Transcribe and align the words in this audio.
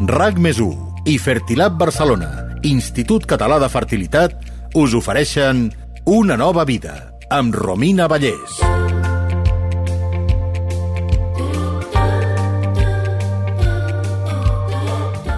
RAC 0.00 0.38
més 0.40 0.56
i 1.04 1.18
Fertilab 1.20 1.74
Barcelona, 1.76 2.56
Institut 2.64 3.26
Català 3.28 3.58
de 3.60 3.66
Fertilitat, 3.68 4.32
us 4.72 4.94
ofereixen 4.96 5.66
Una 6.08 6.38
nova 6.40 6.64
vida, 6.64 7.12
amb 7.28 7.52
Romina 7.52 8.06
Vallès. 8.08 8.62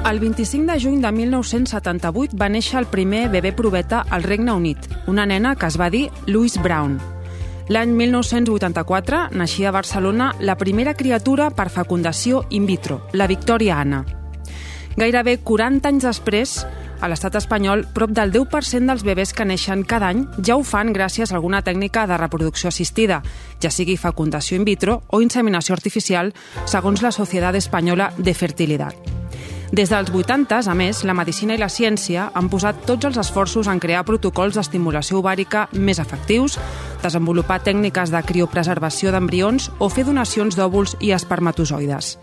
El 0.07 0.21
25 0.21 0.71
de 0.71 0.79
juny 0.79 1.03
de 1.03 1.11
1978 1.11 2.39
va 2.39 2.49
néixer 2.49 2.79
el 2.79 2.87
primer 2.87 3.33
bebè 3.35 3.51
proveta 3.59 4.07
al 4.11 4.23
Regne 4.23 4.55
Unit, 4.55 4.79
una 5.09 5.27
nena 5.27 5.57
que 5.57 5.67
es 5.67 5.75
va 5.75 5.91
dir 5.91 6.09
Louise 6.29 6.63
Brown. 6.63 7.01
L'any 7.67 7.91
1984 7.99 9.29
naixia 9.35 9.71
a 9.71 9.77
Barcelona 9.83 10.37
la 10.39 10.55
primera 10.55 10.95
criatura 10.95 11.51
per 11.51 11.69
fecundació 11.69 12.47
in 12.51 12.67
vitro, 12.67 13.09
la 13.13 13.27
Victòria 13.27 13.83
Anna. 13.83 14.22
Gairebé 14.97 15.39
40 15.41 15.89
anys 15.89 16.05
després, 16.05 16.57
a 17.03 17.09
l'estat 17.11 17.35
espanyol, 17.41 17.87
prop 17.97 18.13
del 18.15 18.31
10% 18.35 18.87
dels 18.87 19.05
bebès 19.07 19.33
que 19.35 19.47
neixen 19.49 19.87
cada 19.89 20.11
any 20.13 20.27
ja 20.45 20.59
ho 20.59 20.63
fan 20.63 20.93
gràcies 20.95 21.33
a 21.33 21.39
alguna 21.39 21.63
tècnica 21.65 22.05
de 22.07 22.19
reproducció 22.21 22.69
assistida, 22.69 23.23
ja 23.59 23.73
sigui 23.73 23.97
fecundació 23.97 24.61
in 24.61 24.69
vitro 24.69 25.01
o 25.09 25.23
inseminació 25.25 25.75
artificial, 25.75 26.31
segons 26.67 27.03
la 27.03 27.11
Societat 27.11 27.59
Espanyola 27.59 28.13
de 28.19 28.35
Fertilitat. 28.35 29.11
Des 29.73 29.89
dels 29.89 30.11
80, 30.13 30.69
a 30.69 30.75
més, 30.77 30.99
la 31.09 31.15
medicina 31.17 31.55
i 31.57 31.59
la 31.59 31.71
ciència 31.73 32.27
han 32.37 32.51
posat 32.53 32.83
tots 32.85 33.09
els 33.09 33.17
esforços 33.17 33.71
en 33.73 33.81
crear 33.81 34.05
protocols 34.05 34.59
d'estimulació 34.59 35.23
ovàrica 35.23 35.65
més 35.73 35.99
efectius, 35.99 36.59
desenvolupar 37.01 37.63
tècniques 37.65 38.13
de 38.13 38.21
criopreservació 38.21 39.15
d'embrions 39.17 39.71
o 39.81 39.89
fer 39.89 40.05
donacions 40.05 40.61
d'òvuls 40.61 40.99
i 41.01 41.15
espermatozoides. 41.17 42.19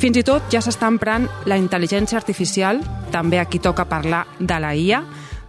Fins 0.00 0.16
i 0.16 0.22
tot 0.24 0.46
ja 0.48 0.62
s'està 0.64 0.88
emprant 0.88 1.26
la 1.44 1.58
intel·ligència 1.60 2.16
artificial, 2.16 2.78
també 3.12 3.36
aquí 3.36 3.58
toca 3.60 3.84
parlar 3.84 4.22
de 4.38 4.56
la 4.56 4.70
IA, 4.72 5.02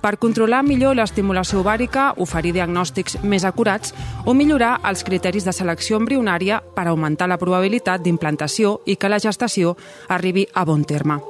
per 0.04 0.18
controlar 0.20 0.60
millor 0.68 0.98
l'estimulació 0.98 1.62
ovàrica, 1.62 2.10
oferir 2.20 2.52
diagnòstics 2.58 3.22
més 3.24 3.46
acurats 3.48 3.94
o 4.26 4.34
millorar 4.36 4.74
els 4.90 5.06
criteris 5.08 5.48
de 5.48 5.54
selecció 5.56 6.02
embrionària 6.02 6.60
per 6.76 6.90
augmentar 6.90 7.30
la 7.32 7.40
probabilitat 7.40 8.04
d'implantació 8.04 8.82
i 8.84 8.98
que 9.00 9.14
la 9.14 9.22
gestació 9.24 9.78
arribi 10.10 10.44
a 10.52 10.66
bon 10.68 10.84
terme. 10.84 11.22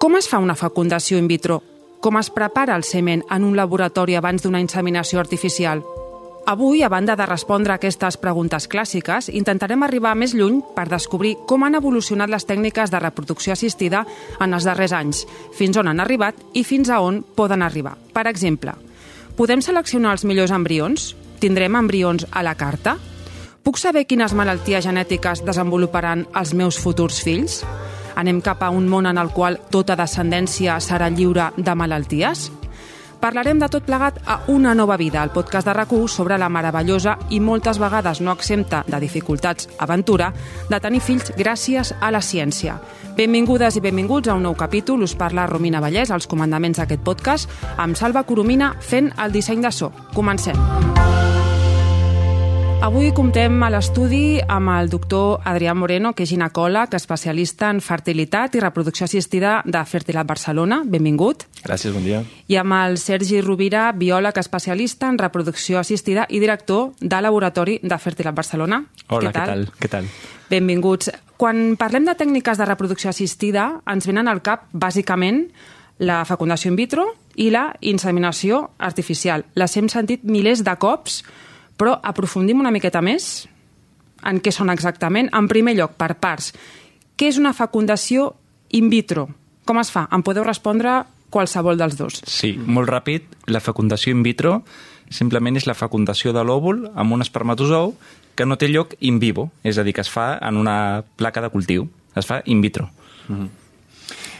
Com 0.00 0.16
es 0.16 0.30
fa 0.30 0.40
una 0.40 0.56
fecundació 0.56 1.20
in 1.20 1.28
vitro? 1.28 1.60
Com 2.00 2.16
es 2.16 2.32
prepara 2.32 2.80
el 2.80 2.82
semen 2.82 3.26
en 3.28 3.44
un 3.44 3.60
laboratori 3.60 4.16
abans 4.16 4.40
d'una 4.40 4.64
inseminació 4.64 5.20
artificial? 5.20 5.84
Avui, 6.44 6.82
a 6.82 6.88
banda 6.88 7.14
de 7.14 7.24
respondre 7.24 7.70
a 7.70 7.76
aquestes 7.78 8.16
preguntes 8.18 8.66
clàssiques, 8.66 9.28
intentarem 9.30 9.84
arribar 9.86 10.16
més 10.18 10.32
lluny 10.34 10.58
per 10.74 10.88
descobrir 10.90 11.36
com 11.46 11.62
han 11.62 11.78
evolucionat 11.78 12.32
les 12.32 12.46
tècniques 12.48 12.90
de 12.90 12.98
reproducció 12.98 13.54
assistida 13.54 14.02
en 14.42 14.50
els 14.50 14.66
darrers 14.66 14.92
anys, 14.92 15.22
fins 15.54 15.78
on 15.78 15.86
han 15.92 16.02
arribat 16.02 16.40
i 16.58 16.64
fins 16.66 16.90
a 16.90 16.98
on 16.98 17.20
poden 17.22 17.62
arribar. 17.62 17.94
Per 18.12 18.26
exemple, 18.26 18.74
podem 19.38 19.62
seleccionar 19.62 20.16
els 20.16 20.24
millors 20.26 20.50
embrions? 20.50 21.12
Tindrem 21.38 21.78
embrions 21.78 22.26
a 22.32 22.42
la 22.42 22.56
carta? 22.58 22.96
Puc 23.62 23.78
saber 23.78 24.08
quines 24.10 24.34
malalties 24.34 24.82
genètiques 24.82 25.44
desenvoluparan 25.46 26.26
els 26.34 26.56
meus 26.58 26.80
futurs 26.82 27.20
fills? 27.22 27.60
Anem 28.18 28.42
cap 28.42 28.66
a 28.66 28.72
un 28.74 28.90
món 28.90 29.06
en 29.06 29.22
el 29.22 29.30
qual 29.30 29.60
tota 29.70 29.94
descendència 29.94 30.80
serà 30.82 31.06
lliure 31.06 31.52
de 31.56 31.78
malalties? 31.78 32.50
Parlarem 33.22 33.60
de 33.62 33.68
tot 33.70 33.84
plegat 33.86 34.16
a 34.26 34.40
Una 34.50 34.72
nova 34.74 34.96
vida, 34.98 35.22
el 35.22 35.30
podcast 35.30 35.66
de 35.68 35.72
rac 35.72 35.92
sobre 36.08 36.38
la 36.38 36.48
meravellosa 36.48 37.16
i 37.30 37.38
moltes 37.38 37.78
vegades 37.78 38.20
no 38.20 38.32
exempta 38.32 38.82
de 38.86 38.98
dificultats 38.98 39.68
aventura 39.78 40.32
de 40.68 40.80
tenir 40.80 41.00
fills 41.00 41.30
gràcies 41.36 41.94
a 42.00 42.10
la 42.10 42.20
ciència. 42.20 42.80
Benvingudes 43.16 43.76
i 43.76 43.80
benvinguts 43.80 44.28
a 44.28 44.34
un 44.34 44.42
nou 44.42 44.56
capítol. 44.56 45.02
Us 45.02 45.14
parla 45.14 45.46
Romina 45.46 45.80
Vallès, 45.80 46.10
als 46.10 46.26
comandaments 46.26 46.78
d'aquest 46.78 47.04
podcast, 47.04 47.48
amb 47.76 47.94
Salva 47.94 48.24
Coromina 48.24 48.74
fent 48.80 49.12
el 49.22 49.30
disseny 49.30 49.62
de 49.62 49.70
so. 49.70 49.92
Comencem. 50.14 50.58
Avui 52.82 53.12
comptem 53.14 53.60
a 53.62 53.68
l'estudi 53.70 54.40
amb 54.50 54.72
el 54.72 54.88
doctor 54.90 55.44
Adrià 55.46 55.70
Moreno, 55.70 56.10
que 56.18 56.24
és 56.24 56.30
ginecòleg, 56.32 56.96
especialista 56.98 57.68
en 57.70 57.78
fertilitat 57.78 58.56
i 58.58 58.62
reproducció 58.64 59.06
assistida 59.06 59.52
de 59.62 59.78
Fertilat 59.86 60.26
Barcelona. 60.26 60.80
Benvingut. 60.82 61.44
Gràcies, 61.62 61.94
bon 61.94 62.02
dia. 62.02 62.24
I 62.50 62.56
amb 62.58 62.74
el 62.74 62.98
Sergi 62.98 63.38
Rovira, 63.40 63.84
biòleg 63.94 64.40
especialista 64.42 65.06
en 65.12 65.20
reproducció 65.22 65.78
assistida 65.78 66.24
i 66.28 66.40
director 66.42 66.90
de 66.98 67.20
Laboratori 67.22 67.76
de 67.84 67.98
Fertilat 68.02 68.34
Barcelona. 68.34 68.80
Hola, 69.14 69.30
què 69.30 69.46
tal? 69.52 69.62
Què 69.78 69.92
tal? 69.92 70.10
Benvinguts. 70.50 71.12
Quan 71.38 71.76
parlem 71.78 72.10
de 72.10 72.16
tècniques 72.18 72.58
de 72.58 72.66
reproducció 72.66 73.14
assistida, 73.14 73.68
ens 73.86 74.10
venen 74.10 74.26
al 74.26 74.42
cap, 74.42 74.66
bàsicament, 74.74 75.44
la 76.02 76.24
fecundació 76.26 76.74
in 76.74 76.82
vitro 76.82 77.06
i 77.38 77.52
la 77.54 77.68
inseminació 77.78 78.72
artificial. 78.82 79.46
Les 79.54 79.78
hem 79.78 79.86
sentit 79.86 80.26
milers 80.26 80.66
de 80.66 80.74
cops, 80.82 81.22
però 81.76 81.96
aprofundim 82.02 82.60
una 82.60 82.72
miqueta 82.74 83.02
més 83.02 83.46
en 84.28 84.38
què 84.40 84.52
són 84.54 84.70
exactament. 84.70 85.30
En 85.34 85.48
primer 85.50 85.74
lloc, 85.76 85.96
per 85.98 86.14
parts, 86.20 86.52
què 87.16 87.28
és 87.32 87.38
una 87.38 87.52
fecundació 87.56 88.32
in 88.70 88.88
vitro? 88.92 89.28
Com 89.66 89.78
es 89.82 89.90
fa? 89.94 90.06
Em 90.12 90.22
podeu 90.22 90.44
respondre 90.46 91.02
qualsevol 91.32 91.78
dels 91.80 91.96
dos. 91.98 92.20
Sí, 92.28 92.54
molt 92.56 92.90
ràpid. 92.90 93.26
La 93.50 93.62
fecundació 93.64 94.14
in 94.14 94.22
vitro 94.26 94.60
simplement 95.12 95.58
és 95.58 95.66
la 95.68 95.76
fecundació 95.76 96.32
de 96.32 96.42
l'òvul 96.44 96.86
amb 96.96 97.12
un 97.12 97.24
espermatozou 97.24 97.92
que 98.36 98.46
no 98.48 98.56
té 98.56 98.68
lloc 98.70 98.94
in 99.04 99.18
vivo, 99.20 99.50
és 99.62 99.76
a 99.76 99.84
dir, 99.84 99.92
que 99.92 100.00
es 100.00 100.10
fa 100.10 100.38
en 100.40 100.56
una 100.56 101.04
placa 101.20 101.42
de 101.44 101.50
cultiu. 101.52 101.88
Es 102.16 102.28
fa 102.28 102.40
in 102.46 102.60
vitro. 102.60 102.88
Mm 103.28 103.36
-hmm. 103.36 103.48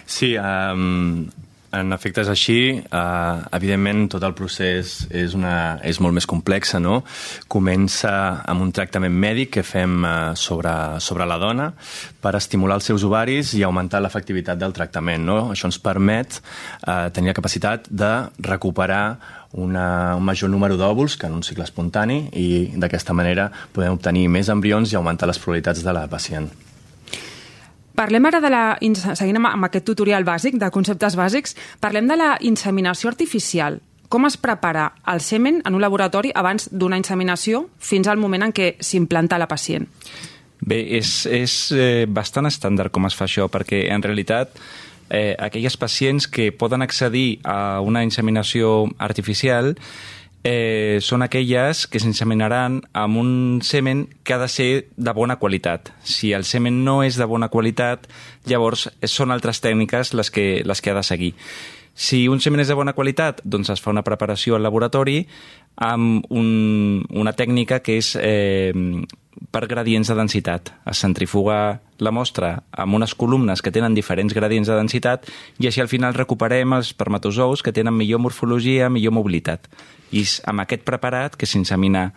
Sí, 0.06 0.37
um, 0.37 1.28
en 1.72 1.93
efecte 1.94 2.22
és 2.22 2.31
així. 2.31 2.59
Uh, 2.93 3.43
evidentment, 3.56 4.05
tot 4.12 4.25
el 4.27 4.34
procés 4.37 4.94
és, 5.10 5.34
una, 5.38 5.78
és 5.87 6.00
molt 6.05 6.16
més 6.16 6.28
complex, 6.28 6.75
no? 6.83 7.00
Comença 7.53 8.12
amb 8.49 8.65
un 8.65 8.72
tractament 8.75 9.15
mèdic 9.25 9.55
que 9.59 9.66
fem 9.66 10.03
uh, 10.05 10.32
sobre, 10.38 10.72
sobre 11.05 11.28
la 11.28 11.38
dona 11.43 11.71
per 12.22 12.34
estimular 12.38 12.78
els 12.81 12.91
seus 12.91 13.05
ovaris 13.09 13.55
i 13.59 13.65
augmentar 13.66 14.03
l'efectivitat 14.05 14.61
del 14.61 14.75
tractament, 14.77 15.25
no? 15.27 15.38
Això 15.55 15.71
ens 15.71 15.81
permet 15.82 16.41
uh, 16.41 17.09
tenir 17.15 17.32
la 17.32 17.38
capacitat 17.38 17.88
de 17.88 18.12
recuperar 18.44 19.05
una, 19.53 20.16
un 20.16 20.25
major 20.25 20.49
número 20.53 20.78
d'òvuls 20.81 21.19
que 21.21 21.28
en 21.28 21.37
un 21.37 21.44
cicle 21.44 21.65
espontani 21.69 22.27
i 22.32 22.49
d'aquesta 22.77 23.16
manera 23.16 23.50
podem 23.72 23.99
obtenir 23.99 24.28
més 24.32 24.53
embrions 24.53 24.93
i 24.93 25.00
augmentar 25.00 25.28
les 25.28 25.41
probabilitats 25.41 25.84
de 25.84 25.97
la 25.97 26.06
pacient. 26.09 26.53
Parlem 27.99 28.27
ara 28.29 28.41
de 28.41 28.51
la... 28.53 28.65
Seguint 29.15 29.39
amb 29.41 29.67
aquest 29.69 29.87
tutorial 29.89 30.25
bàsic, 30.25 30.59
de 30.61 30.71
conceptes 30.73 31.17
bàsics, 31.19 31.57
parlem 31.81 32.09
de 32.09 32.17
la 32.17 32.35
inseminació 32.41 33.13
artificial. 33.13 33.81
Com 34.13 34.27
es 34.29 34.37
prepara 34.37 34.91
el 35.09 35.23
semen 35.25 35.63
en 35.65 35.77
un 35.77 35.81
laboratori 35.81 36.33
abans 36.37 36.69
d'una 36.73 36.99
inseminació 37.01 37.67
fins 37.81 38.09
al 38.09 38.21
moment 38.21 38.45
en 38.45 38.53
què 38.53 38.75
s'implanta 38.81 39.39
la 39.41 39.49
pacient? 39.49 39.87
Bé, 40.63 40.79
és, 40.99 41.25
és 41.27 41.55
eh, 41.75 42.05
bastant 42.07 42.47
estàndard 42.47 42.93
com 42.93 43.09
es 43.09 43.17
fa 43.19 43.25
això, 43.27 43.49
perquè 43.51 43.87
en 43.91 44.05
realitat 44.05 44.53
eh, 45.09 45.35
aquelles 45.39 45.77
pacients 45.77 46.29
que 46.29 46.53
poden 46.53 46.85
accedir 46.85 47.41
a 47.45 47.81
una 47.81 48.05
inseminació 48.05 48.87
artificial 48.99 49.75
eh, 50.45 50.99
són 51.01 51.23
aquelles 51.23 51.87
que 51.87 52.01
s'inseminaran 52.03 52.81
amb 52.93 53.21
un 53.21 53.61
semen 53.63 54.07
que 54.23 54.35
ha 54.35 54.41
de 54.43 54.49
ser 54.49 54.71
de 54.97 55.15
bona 55.15 55.39
qualitat. 55.39 55.93
Si 56.03 56.33
el 56.33 56.45
semen 56.45 56.83
no 56.85 57.03
és 57.03 57.19
de 57.19 57.29
bona 57.31 57.49
qualitat, 57.49 58.09
llavors 58.47 58.89
són 59.07 59.31
altres 59.31 59.63
tècniques 59.63 60.15
les 60.15 60.31
que, 60.31 60.63
les 60.65 60.83
que 60.83 60.91
ha 60.91 60.99
de 60.99 61.07
seguir. 61.07 61.33
Si 61.95 62.27
un 62.29 62.41
semen 62.41 62.63
és 62.63 62.71
de 62.73 62.75
bona 62.75 62.95
qualitat, 62.97 63.43
doncs 63.45 63.71
es 63.71 63.83
fa 63.85 63.93
una 63.93 64.05
preparació 64.05 64.57
al 64.57 64.65
laboratori 64.65 65.27
amb 65.77 66.25
un, 66.33 67.05
una 67.11 67.35
tècnica 67.37 67.81
que 67.85 67.99
és 68.01 68.15
eh, 68.17 68.73
per 69.51 69.67
gradients 69.67 70.09
de 70.09 70.17
densitat. 70.17 70.71
Es 70.89 71.01
centrifuga 71.03 71.81
la 72.03 72.13
mostra 72.15 72.55
amb 72.71 72.99
unes 72.99 73.15
columnes 73.19 73.63
que 73.63 73.73
tenen 73.75 73.95
diferents 73.95 74.35
gradients 74.35 74.69
de 74.69 74.77
densitat 74.77 75.29
i 75.62 75.69
així 75.71 75.83
al 75.83 75.91
final 75.91 76.15
recuperem 76.15 76.77
els 76.77 76.93
espermatozous 76.93 77.62
que 77.62 77.75
tenen 77.75 77.97
millor 77.97 78.23
morfologia, 78.23 78.91
millor 78.91 79.15
mobilitat. 79.17 79.69
I 80.12 80.23
és 80.23 80.39
amb 80.47 80.62
aquest 80.65 80.85
preparat 80.87 81.37
que 81.37 81.49
s'insemina 81.49 82.11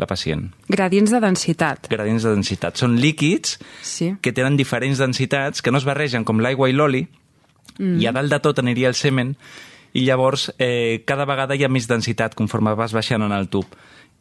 la 0.00 0.06
pacient. 0.06 0.46
Gradients 0.70 1.10
de 1.12 1.20
densitat. 1.20 1.88
Gradients 1.90 2.24
de 2.24 2.34
densitat. 2.36 2.78
Són 2.78 2.96
líquids 3.00 3.58
sí. 3.82 4.14
que 4.22 4.32
tenen 4.32 4.56
diferents 4.56 5.02
densitats, 5.02 5.60
que 5.60 5.72
no 5.74 5.80
es 5.80 5.88
barregen 5.88 6.24
com 6.24 6.40
l'aigua 6.40 6.70
i 6.70 6.76
l'oli, 6.76 7.02
mm. 7.76 7.98
i 8.00 8.06
a 8.06 8.14
dalt 8.16 8.32
de 8.32 8.38
tot 8.40 8.62
aniria 8.62 8.88
el 8.88 8.96
semen, 8.96 9.34
i 9.92 10.04
llavors 10.06 10.52
eh, 10.62 11.02
cada 11.04 11.26
vegada 11.26 11.56
hi 11.58 11.64
ha 11.66 11.72
més 11.72 11.88
densitat 11.90 12.36
conforme 12.38 12.76
vas 12.78 12.94
baixant 12.94 13.26
en 13.26 13.34
el 13.34 13.50
tub 13.50 13.66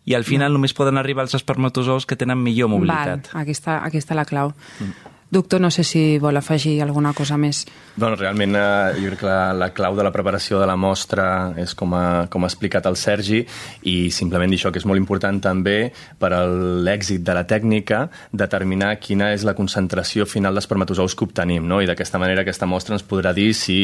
i 0.10 0.16
al 0.18 0.26
final 0.26 0.50
mm. 0.50 0.58
només 0.58 0.74
poden 0.74 0.98
arribar 0.98 1.28
els 1.28 1.38
espermatozous 1.38 2.08
que 2.10 2.18
tenen 2.18 2.42
millor 2.42 2.72
mobilitat. 2.72 3.30
Val, 3.30 3.44
aquí 3.44 3.54
està, 3.54 3.78
aquí 3.86 4.02
està 4.02 4.18
la 4.18 4.26
clau. 4.26 4.56
Mm. 4.82 5.09
Doctor, 5.31 5.62
no 5.62 5.70
sé 5.70 5.84
si 5.86 6.18
vol 6.18 6.38
afegir 6.40 6.80
alguna 6.81 7.12
cosa 7.14 7.38
més. 7.38 7.62
Doncs 8.02 8.18
realment 8.18 8.56
eh, 8.58 8.96
jo 8.98 9.12
crec 9.12 9.20
que 9.22 9.28
la, 9.28 9.52
la 9.54 9.68
clau 9.78 9.94
de 9.94 10.02
la 10.02 10.10
preparació 10.10 10.58
de 10.58 10.66
la 10.66 10.74
mostra 10.74 11.54
és 11.62 11.76
com 11.78 11.94
ha, 11.94 12.26
com 12.34 12.42
ha 12.42 12.50
explicat 12.50 12.88
el 12.90 12.98
Sergi 12.98 13.44
i 13.92 14.10
simplement 14.10 14.50
dir 14.50 14.58
això 14.58 14.72
que 14.74 14.81
és 14.81 14.88
molt 14.90 14.98
important 14.98 15.38
també 15.44 15.92
per 16.18 16.31
a 16.34 16.42
l'èxit 16.50 17.22
de 17.22 17.38
la 17.38 17.46
tècnica 17.46 18.08
determinar 18.34 18.96
quina 19.04 19.30
és 19.36 19.46
la 19.46 19.54
concentració 19.54 20.26
final 20.26 20.58
d'espermatozous 20.58 21.14
que 21.14 21.28
obtenim 21.30 21.70
no? 21.70 21.78
i 21.78 21.86
d'aquesta 21.86 22.18
manera 22.18 22.42
aquesta 22.42 22.66
mostra 22.66 22.98
ens 22.98 23.06
podrà 23.06 23.36
dir 23.38 23.52
si 23.54 23.80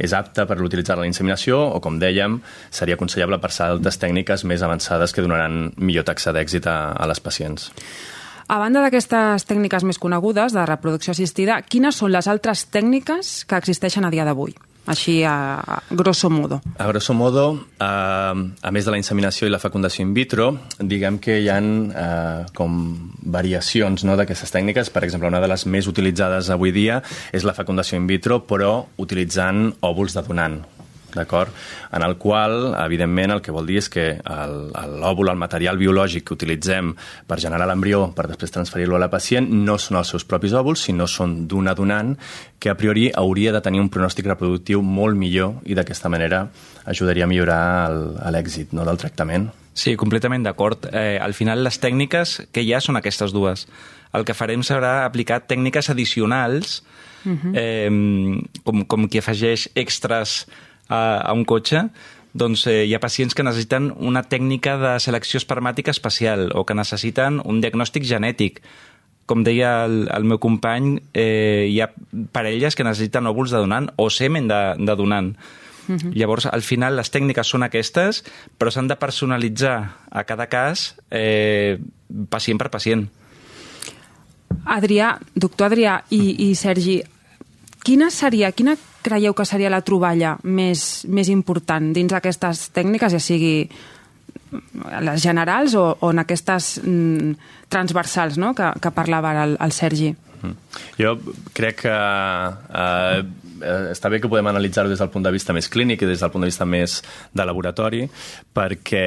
és 0.00 0.16
apta 0.16 0.48
per 0.48 0.62
utilitzar 0.64 0.96
la 0.96 1.08
inseminació 1.08 1.60
o 1.76 1.80
com 1.84 2.00
dèiem 2.00 2.40
seria 2.70 2.96
aconsellable 2.96 3.42
per 3.42 3.52
altres 3.68 4.00
tècniques 4.00 4.48
més 4.48 4.64
avançades 4.64 5.12
que 5.12 5.24
donaran 5.24 5.74
millor 5.76 6.08
taxa 6.08 6.32
d'èxit 6.32 6.72
a, 6.72 6.78
a 6.96 7.12
les 7.12 7.20
pacients. 7.20 7.72
A 8.46 8.60
banda 8.62 8.78
d'aquestes 8.84 9.42
tècniques 9.42 9.82
més 9.82 9.98
conegudes 9.98 10.54
de 10.54 10.62
reproducció 10.68 11.10
assistida, 11.10 11.58
quines 11.66 11.98
són 11.98 12.12
les 12.14 12.28
altres 12.30 12.68
tècniques 12.70 13.40
que 13.42 13.58
existeixen 13.58 14.06
a 14.06 14.10
dia 14.14 14.26
d'avui? 14.28 14.54
Així, 14.86 15.16
a, 15.26 15.58
a 15.58 15.80
grosso 15.90 16.30
modo. 16.30 16.60
A 16.78 16.86
grosso 16.86 17.10
modo, 17.10 17.46
eh, 17.82 17.82
a 17.82 18.70
més 18.70 18.86
de 18.86 18.94
la 18.94 19.00
inseminació 19.00 19.48
i 19.48 19.50
la 19.50 19.58
fecundació 19.58 20.06
in 20.06 20.14
vitro, 20.14 20.52
diguem 20.78 21.18
que 21.18 21.40
hi 21.42 21.50
ha 21.50 21.58
eh, 21.58 22.46
com 22.54 22.78
variacions 23.34 24.06
no, 24.06 24.14
d'aquestes 24.14 24.54
tècniques. 24.54 24.94
Per 24.94 25.02
exemple, 25.02 25.26
una 25.26 25.42
de 25.42 25.50
les 25.50 25.66
més 25.66 25.90
utilitzades 25.90 26.52
avui 26.54 26.70
dia 26.70 27.00
és 27.34 27.42
la 27.42 27.56
fecundació 27.58 27.98
in 27.98 28.06
vitro, 28.06 28.44
però 28.46 28.84
utilitzant 29.02 29.72
òvuls 29.90 30.14
de 30.14 30.22
donant, 30.22 30.60
d'acord? 31.16 31.52
En 31.96 32.04
el 32.06 32.16
qual, 32.22 32.74
evidentment, 32.84 33.34
el 33.36 33.42
que 33.42 33.54
vol 33.54 33.66
dir 33.66 33.80
és 33.82 33.90
que 33.92 34.06
l'òvul, 34.22 35.32
el 35.32 35.40
material 35.40 35.80
biològic 35.80 36.26
que 36.28 36.36
utilitzem 36.36 36.94
per 37.26 37.40
generar 37.42 37.66
l'embrió, 37.68 38.10
per 38.16 38.28
després 38.30 38.54
transferir-lo 38.54 38.96
a 38.96 39.02
la 39.02 39.10
pacient, 39.12 39.48
no 39.48 39.78
són 39.82 40.00
els 40.02 40.14
seus 40.14 40.24
propis 40.28 40.54
òvuls, 40.56 40.86
sinó 40.86 41.08
són 41.10 41.46
d'una 41.48 41.74
donant 41.74 42.14
que 42.58 42.70
a 42.70 42.76
priori 42.78 43.10
hauria 43.14 43.52
de 43.52 43.60
tenir 43.60 43.82
un 43.82 43.90
pronòstic 43.92 44.26
reproductiu 44.30 44.82
molt 44.82 45.18
millor 45.18 45.60
i 45.66 45.76
d'aquesta 45.76 46.10
manera 46.12 46.46
ajudaria 46.86 47.26
a 47.26 47.30
millorar 47.30 47.90
l'èxit 48.32 48.72
no, 48.76 48.84
del 48.86 49.00
tractament. 49.00 49.50
Sí, 49.76 49.92
completament 50.00 50.46
d'acord. 50.46 50.88
Eh, 50.88 51.18
al 51.20 51.34
final, 51.36 51.60
les 51.64 51.76
tècniques 51.82 52.38
que 52.52 52.64
hi 52.64 52.72
ha 52.72 52.80
són 52.80 52.96
aquestes 52.96 53.34
dues. 53.36 53.66
El 54.16 54.24
que 54.24 54.34
farem 54.34 54.62
serà 54.64 55.02
aplicar 55.04 55.42
tècniques 55.44 55.90
addicionals, 55.92 56.80
uh 57.26 57.36
-huh. 57.36 57.52
eh, 57.54 57.90
com, 58.64 58.84
com 58.86 59.08
qui 59.08 59.18
afegeix 59.18 59.68
extras 59.74 60.46
a, 60.88 61.20
a 61.20 61.32
un 61.32 61.44
cotxe, 61.44 61.86
doncs 62.36 62.66
eh, 62.68 62.84
hi 62.84 62.94
ha 62.94 63.00
pacients 63.00 63.34
que 63.34 63.44
necessiten 63.46 63.90
una 63.96 64.22
tècnica 64.28 64.76
de 64.80 64.96
selecció 65.00 65.40
espermàtica 65.40 65.92
especial 65.94 66.50
o 66.54 66.66
que 66.68 66.76
necessiten 66.76 67.40
un 67.44 67.62
diagnòstic 67.64 68.04
genètic. 68.04 68.60
Com 69.26 69.42
deia 69.42 69.86
el, 69.86 70.04
el 70.12 70.26
meu 70.28 70.38
company, 70.38 70.98
eh, 71.16 71.66
hi 71.70 71.80
ha 71.82 71.90
parelles 72.36 72.76
que 72.76 72.86
necessiten 72.86 73.26
òvuls 73.26 73.54
de 73.54 73.62
donant 73.64 73.88
o 73.96 74.10
semen 74.12 74.46
de, 74.52 74.60
de 74.78 74.96
donant. 74.96 75.32
Uh 75.86 75.94
-huh. 75.94 76.12
Llavors, 76.14 76.46
al 76.46 76.62
final, 76.62 76.96
les 76.96 77.10
tècniques 77.10 77.46
són 77.46 77.62
aquestes, 77.62 78.24
però 78.58 78.70
s'han 78.70 78.88
de 78.88 78.96
personalitzar 78.96 79.96
a 80.10 80.24
cada 80.24 80.46
cas 80.46 80.96
eh, 81.10 81.78
pacient 82.28 82.58
per 82.58 82.70
pacient. 82.70 83.08
Adrià, 84.64 85.18
doctor 85.34 85.72
Adrià 85.72 86.02
i, 86.10 86.50
i 86.50 86.54
Sergi, 86.54 87.02
quina 87.82 88.10
seria, 88.10 88.52
quina 88.52 88.76
creieu 89.06 89.34
que 89.36 89.46
seria 89.46 89.70
la 89.72 89.84
troballa 89.86 90.34
més, 90.42 91.04
més 91.06 91.30
important 91.32 91.92
dins 91.94 92.14
aquestes 92.16 92.68
tècniques, 92.74 93.14
ja 93.14 93.22
sigui 93.22 93.68
les 95.06 95.22
generals 95.22 95.74
o, 95.78 95.88
o 96.00 96.10
en 96.12 96.22
aquestes 96.22 96.76
mm, 96.82 97.32
transversals 97.72 98.38
no? 98.38 98.52
que, 98.54 98.68
que 98.82 98.94
parlava 98.94 99.34
el, 99.44 99.56
el 99.62 99.74
Sergi? 99.74 100.12
Mm. 100.42 100.54
Jo 101.00 101.16
crec 101.56 101.82
que 101.84 101.94
eh, 101.94 103.22
eh, 103.62 103.92
està 103.92 104.10
bé 104.12 104.20
que 104.20 104.30
podem 104.32 104.50
analitzar-ho 104.52 104.90
des 104.92 105.00
del 105.02 105.12
punt 105.12 105.26
de 105.26 105.34
vista 105.34 105.56
més 105.56 105.70
clínic 105.72 106.02
i 106.02 106.10
des 106.10 106.22
del 106.22 106.32
punt 106.32 106.44
de 106.44 106.50
vista 106.50 106.68
més 106.68 107.00
de 107.32 107.48
laboratori, 107.48 108.04
perquè 108.56 109.06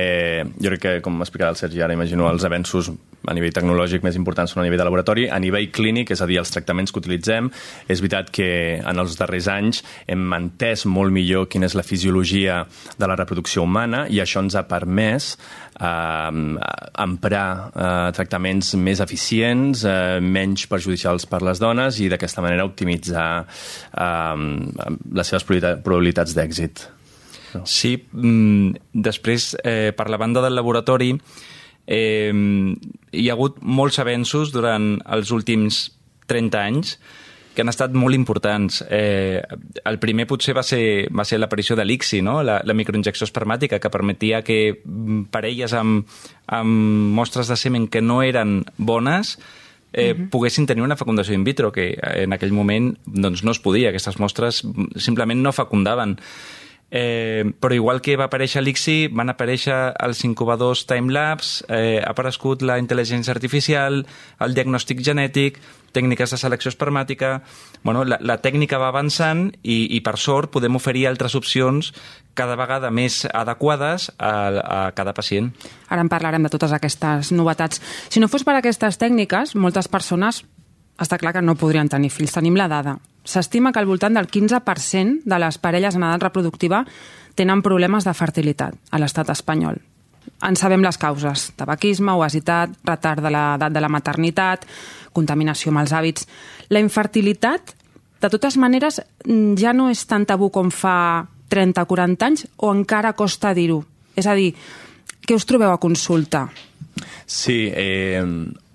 jo 0.55 0.73
crec 0.73 0.83
que, 0.85 0.97
com 1.05 1.19
m'explicava 1.19 1.55
el 1.55 1.59
Sergi 1.59 1.83
ara, 1.85 1.97
imagino 1.97 2.29
els 2.29 2.45
avenços 2.47 2.91
a 3.27 3.35
nivell 3.35 3.53
tecnològic 3.53 4.03
més 4.05 4.17
importants 4.17 4.53
són 4.53 4.63
a 4.63 4.65
nivell 4.65 4.79
de 4.79 4.87
laboratori. 4.87 5.27
A 5.29 5.39
nivell 5.41 5.69
clínic, 5.75 6.13
és 6.15 6.21
a 6.23 6.27
dir, 6.29 6.39
els 6.41 6.51
tractaments 6.53 6.93
que 6.93 7.01
utilitzem, 7.01 7.49
és 7.87 8.01
veritat 8.01 8.31
que 8.33 8.49
en 8.79 9.01
els 9.01 9.17
darrers 9.19 9.49
anys 9.51 9.83
hem 10.07 10.23
entès 10.37 10.85
molt 10.89 11.13
millor 11.15 11.49
quina 11.51 11.67
és 11.67 11.75
la 11.77 11.85
fisiologia 11.85 12.61
de 12.97 13.09
la 13.09 13.17
reproducció 13.19 13.65
humana 13.67 14.05
i 14.09 14.21
això 14.23 14.43
ens 14.43 14.55
ha 14.55 14.65
permès 14.69 15.33
eh, 15.35 16.55
emprar 17.03 17.47
eh, 17.69 18.11
tractaments 18.15 18.73
més 18.79 19.03
eficients, 19.03 19.83
eh, 19.83 20.19
menys 20.23 20.67
perjudicials 20.71 21.27
per 21.29 21.43
les 21.45 21.58
dones 21.61 21.99
i 21.99 22.09
d'aquesta 22.11 22.43
manera 22.45 22.67
optimitzar 22.67 23.29
eh, 23.43 24.47
les 25.13 25.31
seves 25.33 25.47
probabilitats 25.47 26.35
d'èxit. 26.37 26.87
No. 27.55 27.63
Sí, 27.65 27.95
mm, 27.97 28.91
després, 28.93 29.55
eh, 29.63 29.91
per 29.97 30.09
la 30.09 30.17
banda 30.21 30.41
del 30.41 30.55
laboratori, 30.55 31.13
eh, 31.87 32.33
hi 33.11 33.29
ha 33.29 33.33
hagut 33.33 33.57
molts 33.61 33.97
avenços 33.99 34.53
durant 34.53 34.99
els 35.09 35.31
últims 35.33 35.87
30 36.29 36.61
anys 36.61 36.99
que 37.59 37.63
han 37.65 37.71
estat 37.73 37.91
molt 37.97 38.15
importants. 38.15 38.83
Eh, 38.87 39.41
el 39.83 39.97
primer 39.99 40.27
potser 40.29 40.53
va 40.55 40.63
ser, 40.63 41.09
va 41.11 41.25
ser 41.27 41.41
l'aparició 41.41 41.75
de 41.75 41.83
l'ICSI, 41.83 42.21
no? 42.23 42.37
la, 42.45 42.61
la 42.63 42.75
microinjecció 42.77 43.25
espermàtica, 43.27 43.81
que 43.83 43.91
permetia 43.91 44.43
que 44.47 44.77
parelles 45.33 45.73
amb, 45.75 46.05
amb 46.47 47.17
mostres 47.17 47.49
de 47.51 47.57
semen 47.59 47.89
que 47.91 47.99
no 48.05 48.21
eren 48.23 48.61
bones 48.77 49.35
eh, 49.93 50.13
uh 50.13 50.17
-huh. 50.17 50.29
poguessin 50.29 50.65
tenir 50.65 50.83
una 50.83 50.97
fecundació 50.97 51.33
in 51.33 51.43
vitro, 51.43 51.71
que 51.71 51.97
en 52.01 52.33
aquell 52.33 52.51
moment 52.51 52.97
doncs, 53.05 53.43
no 53.43 53.51
es 53.51 53.59
podia. 53.59 53.89
Aquestes 53.89 54.19
mostres 54.19 54.63
simplement 54.95 55.41
no 55.41 55.51
fecundaven. 55.51 56.19
Eh, 56.91 57.45
però 57.61 57.75
igual 57.75 58.01
que 58.01 58.15
va 58.17 58.25
aparèixer 58.25 58.63
l'ICSI, 58.63 59.11
van 59.13 59.29
aparèixer 59.29 59.75
els 60.01 60.23
incubadors 60.25 60.87
timelapse, 60.89 61.65
eh, 61.69 61.99
ha 62.01 62.13
aparegut 62.15 62.63
la 62.65 62.79
intel·ligència 62.81 63.35
artificial, 63.35 64.01
el 64.41 64.55
diagnòstic 64.57 65.03
genètic, 65.05 65.59
tècniques 65.93 66.33
de 66.33 66.37
selecció 66.37 66.69
espermàtica... 66.73 67.39
Bueno, 67.83 68.03
la, 68.03 68.17
la 68.19 68.35
tècnica 68.41 68.77
va 68.81 68.89
avançant 68.91 69.45
i, 69.63 69.95
i, 69.95 70.01
per 70.03 70.17
sort, 70.19 70.49
podem 70.51 70.75
oferir 70.75 71.05
altres 71.07 71.35
opcions 71.37 71.93
cada 72.35 72.57
vegada 72.59 72.89
més 72.91 73.21
adequades 73.29 74.09
a, 74.17 74.33
a 74.59 74.79
cada 74.97 75.13
pacient. 75.15 75.53
Ara 75.87 76.03
en 76.03 76.09
parlarem 76.11 76.43
de 76.43 76.51
totes 76.51 76.73
aquestes 76.75 77.31
novetats. 77.31 77.79
Si 78.09 78.19
no 78.19 78.27
fos 78.27 78.43
per 78.43 78.57
aquestes 78.57 78.99
tècniques, 78.99 79.55
moltes 79.55 79.87
persones 79.87 80.43
està 80.99 81.17
clar 81.21 81.37
que 81.37 81.45
no 81.45 81.55
podrien 81.55 81.87
tenir 81.87 82.11
fills. 82.11 82.35
Tenim 82.35 82.59
la 82.59 82.67
dada. 82.67 82.97
S'estima 83.29 83.71
que 83.71 83.81
al 83.81 83.85
voltant 83.89 84.15
del 84.17 84.27
15% 84.27 85.21
de 85.29 85.39
les 85.41 85.59
parelles 85.61 85.95
en 85.95 86.05
edat 86.07 86.25
reproductiva 86.25 86.81
tenen 87.37 87.61
problemes 87.61 88.07
de 88.07 88.13
fertilitat 88.17 88.75
a 88.89 88.99
l'estat 88.99 89.29
espanyol. 89.29 89.77
En 90.45 90.55
sabem 90.57 90.81
les 90.83 90.97
causes. 90.97 91.49
Tabaquisme, 91.57 92.15
obesitat, 92.17 92.73
retard 92.87 93.21
de 93.23 93.31
l'edat 93.33 93.73
de 93.73 93.81
la 93.83 93.91
maternitat, 93.91 94.65
contaminació 95.13 95.71
amb 95.71 95.83
els 95.83 95.93
hàbits. 95.93 96.25
La 96.73 96.81
infertilitat, 96.81 97.75
de 98.19 98.29
totes 98.29 98.57
maneres, 98.57 98.99
ja 99.59 99.73
no 99.73 99.89
és 99.93 100.05
tan 100.09 100.25
tabú 100.25 100.49
com 100.53 100.71
fa 100.73 101.27
30 101.49 101.85
o 101.85 101.89
40 101.89 102.25
anys 102.25 102.47
o 102.57 102.71
encara 102.73 103.13
costa 103.17 103.53
dir-ho? 103.57 103.83
És 104.15 104.27
a 104.27 104.35
dir, 104.37 104.53
què 105.25 105.37
us 105.37 105.45
trobeu 105.45 105.71
a 105.71 105.81
consulta? 105.81 106.47
Sí, 107.25 107.69
eh, 107.69 108.23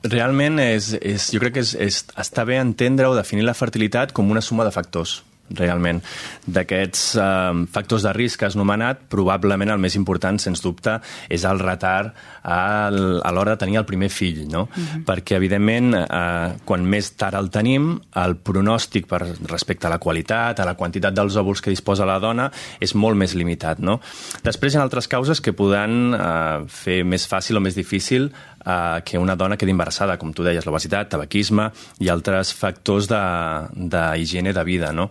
realment 0.04 0.60
és, 0.62 0.92
és, 1.00 1.30
jo 1.32 1.40
crec 1.42 1.56
que 1.56 1.64
és, 1.64 1.74
és, 1.80 2.02
està 2.20 2.44
bé 2.48 2.58
entendre 2.60 3.08
o 3.08 3.16
definir 3.16 3.46
la 3.46 3.56
fertilitat 3.56 4.12
com 4.12 4.30
una 4.30 4.44
suma 4.44 4.66
de 4.66 4.74
factors 4.74 5.22
realment. 5.50 6.00
D'aquests 6.46 7.02
eh, 7.20 7.64
factors 7.72 8.04
de 8.06 8.12
risc 8.16 8.40
que 8.40 8.48
has 8.48 8.56
nomenat, 8.56 9.04
probablement 9.12 9.74
el 9.74 9.82
més 9.82 9.96
important, 9.98 10.38
sens 10.40 10.62
dubte, 10.64 10.96
és 11.28 11.44
el 11.48 11.60
retard 11.60 12.14
a, 12.42 12.90
l'hora 12.90 13.54
de 13.54 13.60
tenir 13.60 13.78
el 13.80 13.86
primer 13.88 14.10
fill, 14.12 14.44
no? 14.48 14.64
Uh 14.64 14.80
mhm. 14.80 14.86
-huh. 14.86 15.04
Perquè, 15.04 15.36
evidentment, 15.36 15.94
eh, 15.94 16.56
quan 16.64 16.84
més 16.84 17.12
tard 17.16 17.34
el 17.34 17.50
tenim, 17.50 18.00
el 18.14 18.36
pronòstic 18.36 19.06
per 19.06 19.22
respecte 19.46 19.86
a 19.86 19.90
la 19.90 19.98
qualitat, 19.98 20.60
a 20.60 20.64
la 20.64 20.74
quantitat 20.74 21.14
dels 21.14 21.36
òvuls 21.36 21.60
que 21.60 21.70
disposa 21.70 22.06
la 22.06 22.18
dona, 22.18 22.50
és 22.80 22.94
molt 22.94 23.16
més 23.16 23.34
limitat, 23.34 23.78
no? 23.78 24.00
Després 24.42 24.74
hi 24.74 24.78
ha 24.78 24.82
altres 24.82 25.08
causes 25.08 25.40
que 25.40 25.52
poden 25.52 26.14
eh, 26.14 26.64
fer 26.68 27.04
més 27.04 27.28
fàcil 27.28 27.56
o 27.56 27.60
més 27.60 27.74
difícil 27.74 28.32
eh, 28.64 29.00
que 29.04 29.18
una 29.18 29.36
dona 29.36 29.56
quedi 29.56 29.72
embarassada, 29.72 30.16
com 30.18 30.32
tu 30.32 30.44
deies, 30.44 30.64
l'obesitat, 30.66 31.10
tabaquisme 31.10 31.70
i 32.00 32.08
altres 32.08 32.52
factors 32.56 33.08
d'higiene 33.08 34.52
de, 34.52 34.58
de 34.58 34.64
vida, 34.64 34.92
no? 34.92 35.10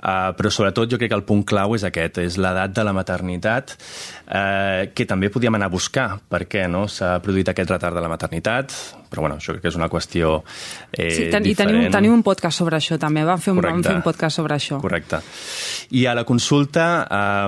Uh, 0.00 0.30
però 0.36 0.52
sobretot 0.52 0.90
jo 0.90 0.98
crec 1.00 1.12
que 1.12 1.18
el 1.18 1.26
punt 1.28 1.42
clau 1.48 1.74
és 1.76 1.84
aquest, 1.86 2.20
és 2.22 2.38
l'edat 2.40 2.72
de 2.76 2.84
la 2.86 2.94
maternitat, 2.96 3.76
uh, 3.76 4.88
que 4.94 5.06
també 5.08 5.30
podíem 5.32 5.58
anar 5.58 5.70
a 5.70 5.74
buscar 5.74 6.08
per 6.28 6.46
què 6.50 6.66
no? 6.70 6.86
s'ha 6.88 7.18
produït 7.24 7.52
aquest 7.52 7.70
retard 7.70 7.96
de 7.96 8.04
la 8.04 8.10
maternitat, 8.12 8.74
però 9.10 9.26
bueno, 9.26 9.40
això 9.40 9.54
crec 9.54 9.64
que 9.66 9.72
és 9.72 9.78
una 9.78 9.90
qüestió 9.90 10.36
eh, 10.92 11.10
sí, 11.10 11.26
ten, 11.32 11.42
diferent. 11.42 11.50
I 11.50 11.56
tenim, 11.58 11.88
tenim 11.92 12.18
un 12.20 12.22
podcast 12.26 12.62
sobre 12.62 12.78
això 12.78 12.98
també, 13.00 13.24
vam 13.26 13.42
fer 13.42 13.54
un, 13.54 13.62
vam 13.64 13.82
fer 13.84 13.96
un 13.98 14.04
podcast 14.06 14.38
sobre 14.40 14.56
això. 14.56 14.78
Correcte. 14.82 15.20
I 15.98 16.06
a 16.06 16.14
la 16.14 16.24
consulta 16.28 16.86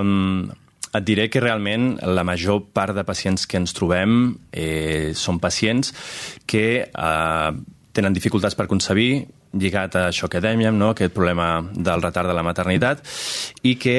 um, 0.03 0.51
et 0.93 1.05
diré 1.09 1.29
que 1.33 1.41
realment 1.41 1.95
la 2.05 2.25
major 2.25 2.61
part 2.75 2.97
de 2.97 3.05
pacients 3.09 3.47
que 3.49 3.61
ens 3.61 3.73
trobem 3.77 4.35
eh, 4.53 5.13
són 5.17 5.41
pacients 5.41 5.95
que 6.47 6.67
eh, 6.85 7.53
tenen 7.97 8.17
dificultats 8.17 8.57
per 8.59 8.69
concebir, 8.69 9.25
lligat 9.53 9.97
a 9.97 10.09
això 10.11 10.29
que 10.29 10.41
dèiem, 10.41 10.77
no? 10.79 10.93
aquest 10.93 11.15
problema 11.15 11.55
del 11.73 12.03
retard 12.03 12.29
de 12.29 12.37
la 12.37 12.45
maternitat, 12.47 13.03
i 13.63 13.77
que 13.81 13.97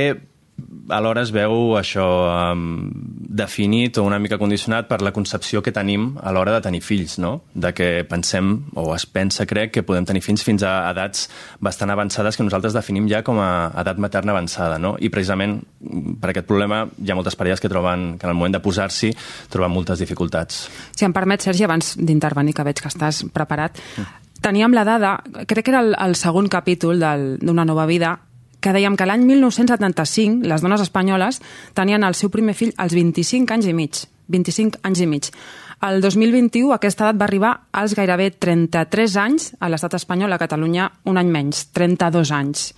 alhora 0.93 1.24
es 1.24 1.31
veu 1.33 1.74
això 1.79 2.05
um, 2.53 2.89
definit 3.33 3.98
o 3.98 4.03
una 4.05 4.19
mica 4.22 4.38
condicionat 4.38 4.88
per 4.89 5.00
la 5.01 5.13
concepció 5.15 5.62
que 5.63 5.72
tenim 5.74 6.12
a 6.22 6.33
l'hora 6.36 6.53
de 6.55 6.62
tenir 6.65 6.81
fills, 6.83 7.17
no? 7.24 7.33
De 7.53 7.72
que 7.74 8.03
pensem, 8.10 8.51
o 8.75 8.86
es 8.95 9.05
pensa, 9.10 9.48
crec, 9.50 9.72
que 9.74 9.86
podem 9.88 10.05
tenir 10.05 10.22
fills 10.25 10.43
fins 10.45 10.65
a 10.67 10.75
edats 10.91 11.27
bastant 11.63 11.93
avançades 11.93 12.38
que 12.38 12.45
nosaltres 12.45 12.75
definim 12.75 13.07
ja 13.10 13.24
com 13.25 13.39
a 13.41 13.72
edat 13.81 14.01
materna 14.01 14.36
avançada, 14.36 14.77
no? 14.79 14.95
I 15.00 15.10
precisament 15.13 15.62
per 16.22 16.33
aquest 16.33 16.50
problema 16.50 16.83
hi 17.00 17.12
ha 17.12 17.17
moltes 17.17 17.39
parelles 17.39 17.63
que 17.63 17.72
troben 17.72 18.17
que 18.17 18.27
en 18.27 18.33
el 18.33 18.38
moment 18.38 18.57
de 18.57 18.63
posar-s'hi 18.63 19.13
troben 19.53 19.74
moltes 19.74 20.03
dificultats. 20.03 20.67
Si 20.93 21.07
em 21.07 21.15
permet, 21.15 21.41
Sergi, 21.41 21.65
abans 21.65 21.95
d'intervenir, 21.98 22.53
que 22.53 22.67
veig 22.67 22.83
que 22.83 22.91
estàs 22.91 23.24
preparat, 23.33 23.79
teníem 24.43 24.75
la 24.75 24.83
dada, 24.85 25.15
crec 25.47 25.65
que 25.65 25.73
era 25.73 25.81
el, 25.81 25.95
el 25.95 26.15
segon 26.19 26.51
capítol 26.51 27.00
d'Una 27.00 27.65
nova 27.65 27.88
vida, 27.89 28.17
que 28.63 28.71
dèiem 28.71 28.95
que 28.95 29.07
l'any 29.07 29.25
1975 29.27 30.47
les 30.47 30.63
dones 30.63 30.83
espanyoles 30.83 31.41
tenien 31.75 32.03
el 32.07 32.15
seu 32.15 32.31
primer 32.31 32.55
fill 32.55 32.71
als 32.77 32.95
25 32.95 33.55
anys 33.55 33.67
i 33.67 33.75
mig. 33.75 34.03
25 34.31 34.79
anys 34.88 35.03
i 35.03 35.07
mig. 35.09 35.29
El 35.83 36.00
2021 36.00 36.71
aquesta 36.71 37.09
edat 37.09 37.19
va 37.19 37.27
arribar 37.27 37.53
als 37.75 37.95
gairebé 37.97 38.29
33 38.31 39.17
anys 39.19 39.50
a 39.59 39.67
l'estat 39.67 39.97
espanyol, 40.00 40.31
a 40.31 40.39
Catalunya 40.39 40.88
un 41.12 41.19
any 41.19 41.31
menys, 41.31 41.65
32 41.75 42.31
anys. 42.31 42.69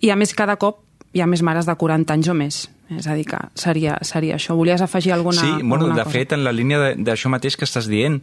I 0.00 0.08
a 0.08 0.16
més 0.16 0.32
cada 0.32 0.56
cop 0.56 0.80
hi 1.12 1.20
ha 1.20 1.28
més 1.28 1.42
mares 1.44 1.68
de 1.68 1.74
40 1.76 2.16
anys 2.16 2.30
o 2.32 2.36
més. 2.38 2.62
És 2.96 3.06
a 3.06 3.14
dir, 3.14 3.26
que 3.28 3.38
seria, 3.54 3.98
seria 4.02 4.38
això. 4.38 4.56
Volies 4.58 4.80
afegir 4.82 5.12
alguna, 5.14 5.38
sí, 5.38 5.50
bueno, 5.60 5.84
alguna 5.84 6.00
de 6.00 6.06
cosa? 6.08 6.16
fet, 6.16 6.32
en 6.34 6.42
la 6.46 6.54
línia 6.54 6.94
d'això 6.96 7.30
mateix 7.30 7.58
que 7.60 7.68
estàs 7.68 7.86
dient, 7.90 8.18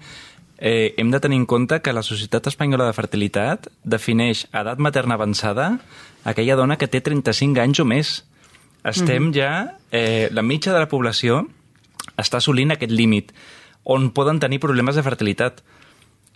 eh, 0.58 0.94
hem 0.98 1.12
de 1.12 1.20
tenir 1.20 1.38
en 1.38 1.46
compte 1.46 1.82
que 1.82 1.94
la 1.94 2.04
Societat 2.04 2.48
Espanyola 2.48 2.88
de 2.88 2.96
Fertilitat 2.98 3.68
defineix 3.84 4.46
edat 4.52 4.80
materna 4.80 5.16
avançada 5.16 5.78
aquella 6.24 6.58
dona 6.58 6.78
que 6.78 6.90
té 6.90 7.02
35 7.02 7.62
anys 7.62 7.80
o 7.80 7.86
més. 7.86 8.26
Estem 8.84 9.24
mm 9.24 9.32
-hmm. 9.32 9.36
ja... 9.36 9.78
Eh, 9.92 10.28
la 10.32 10.42
mitja 10.42 10.74
de 10.74 10.80
la 10.80 10.90
població 10.90 11.48
està 12.18 12.38
assolint 12.38 12.72
aquest 12.72 12.92
límit 12.92 13.32
on 13.84 14.12
poden 14.12 14.40
tenir 14.40 14.60
problemes 14.60 14.96
de 14.96 15.04
fertilitat. 15.04 15.64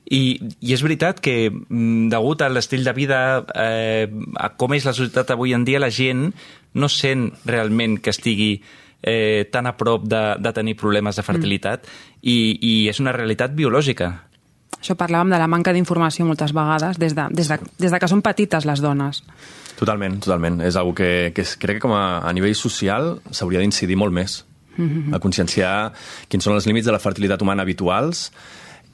I, 0.05 0.39
I 0.59 0.73
és 0.73 0.81
veritat 0.81 1.19
que, 1.19 1.51
mm, 1.51 2.09
degut 2.09 2.41
a 2.41 2.49
l'estil 2.49 2.83
de 2.83 2.93
vida, 2.93 3.45
eh, 3.55 4.07
a 4.35 4.49
com 4.55 4.73
és 4.73 4.85
la 4.85 4.93
societat 4.93 5.31
avui 5.31 5.53
en 5.53 5.65
dia, 5.65 5.79
la 5.79 5.89
gent 5.89 6.33
no 6.73 6.87
sent 6.89 7.33
realment 7.45 7.99
que 7.99 8.09
estigui 8.09 8.61
eh, 9.01 9.47
tan 9.51 9.67
a 9.67 9.75
prop 9.77 10.05
de, 10.07 10.23
de 10.39 10.53
tenir 10.53 10.75
problemes 10.77 11.15
de 11.15 11.23
fertilitat 11.25 11.85
mm. 11.85 12.19
i, 12.21 12.37
i 12.61 12.73
és 12.91 12.99
una 12.99 13.13
realitat 13.15 13.55
biològica. 13.57 14.11
Això 14.81 14.95
parlàvem 14.97 15.29
de 15.29 15.37
la 15.37 15.49
manca 15.49 15.73
d'informació 15.73 16.25
moltes 16.25 16.55
vegades, 16.57 16.97
des 16.97 17.13
de, 17.13 17.27
des, 17.37 17.49
de, 17.51 17.59
des 17.77 17.91
de 17.93 17.99
que 18.01 18.09
són 18.09 18.23
petites 18.25 18.65
les 18.65 18.81
dones. 18.81 19.21
Totalment, 19.77 20.17
totalment. 20.21 20.61
És 20.65 20.77
una 20.77 20.95
que, 20.97 21.31
que 21.35 21.45
crec 21.61 21.77
que 21.79 21.85
com 21.85 21.93
a, 21.93 22.21
a 22.25 22.33
nivell 22.33 22.55
social 22.57 23.19
s'hauria 23.29 23.61
d'incidir 23.61 23.97
molt 23.97 24.13
més. 24.13 24.43
Mm 24.77 24.87
-hmm. 24.87 25.15
A 25.15 25.19
conscienciar 25.19 25.93
quins 26.27 26.43
són 26.43 26.55
els 26.55 26.65
límits 26.65 26.85
de 26.85 26.91
la 26.91 26.99
fertilitat 26.99 27.41
humana 27.41 27.61
habituals 27.61 28.31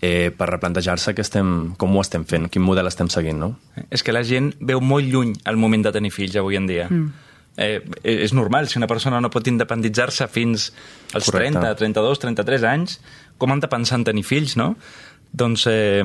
eh, 0.02 0.32
per 0.32 0.50
replantejar-se 0.50 1.14
que 1.14 1.22
estem, 1.22 1.74
com 1.78 1.96
ho 1.96 2.02
estem 2.02 2.26
fent, 2.26 2.50
quin 2.50 2.62
model 2.62 2.88
estem 2.88 3.10
seguint, 3.10 3.40
no? 3.40 3.56
És 3.90 4.04
que 4.04 4.12
la 4.12 4.24
gent 4.24 4.54
veu 4.60 4.82
molt 4.82 5.06
lluny 5.06 5.34
el 5.46 5.58
moment 5.58 5.84
de 5.84 5.92
tenir 5.92 6.12
fills 6.12 6.36
avui 6.36 6.56
en 6.56 6.68
dia. 6.68 6.88
Mm. 6.90 7.14
Eh, 7.58 7.82
és 8.06 8.34
normal, 8.38 8.70
si 8.70 8.78
una 8.78 8.90
persona 8.90 9.20
no 9.22 9.32
pot 9.34 9.48
independitzar-se 9.50 10.28
fins 10.30 10.70
als 11.18 11.32
Correcte. 11.32 11.58
30, 11.58 11.76
32, 11.82 12.20
33 12.22 12.66
anys, 12.70 13.00
com 13.38 13.52
han 13.52 13.64
de 13.64 13.70
pensar 13.72 13.98
en 13.98 14.08
tenir 14.08 14.26
fills, 14.28 14.56
no? 14.60 14.76
doncs 15.38 15.66
eh, 15.68 16.04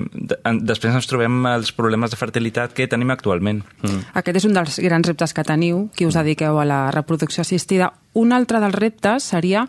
després 0.67 0.97
ens 0.97 1.07
trobem 1.09 1.45
els 1.53 1.71
problemes 1.77 2.11
de 2.11 2.19
fertilitat 2.19 2.73
que 2.77 2.89
tenim 2.91 3.13
actualment. 3.15 3.63
Mm. 3.85 4.01
Aquest 4.19 4.41
és 4.41 4.47
un 4.49 4.57
dels 4.57 4.79
grans 4.83 5.09
reptes 5.09 5.33
que 5.37 5.45
teniu, 5.47 5.87
qui 5.97 6.09
us 6.09 6.19
dediqueu 6.19 6.59
a 6.59 6.67
la 6.69 6.81
reproducció 6.95 7.45
assistida. 7.47 7.93
Un 8.19 8.35
altre 8.35 8.61
dels 8.61 8.75
reptes 8.75 9.29
seria, 9.33 9.67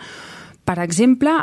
per 0.66 0.80
exemple, 0.84 1.36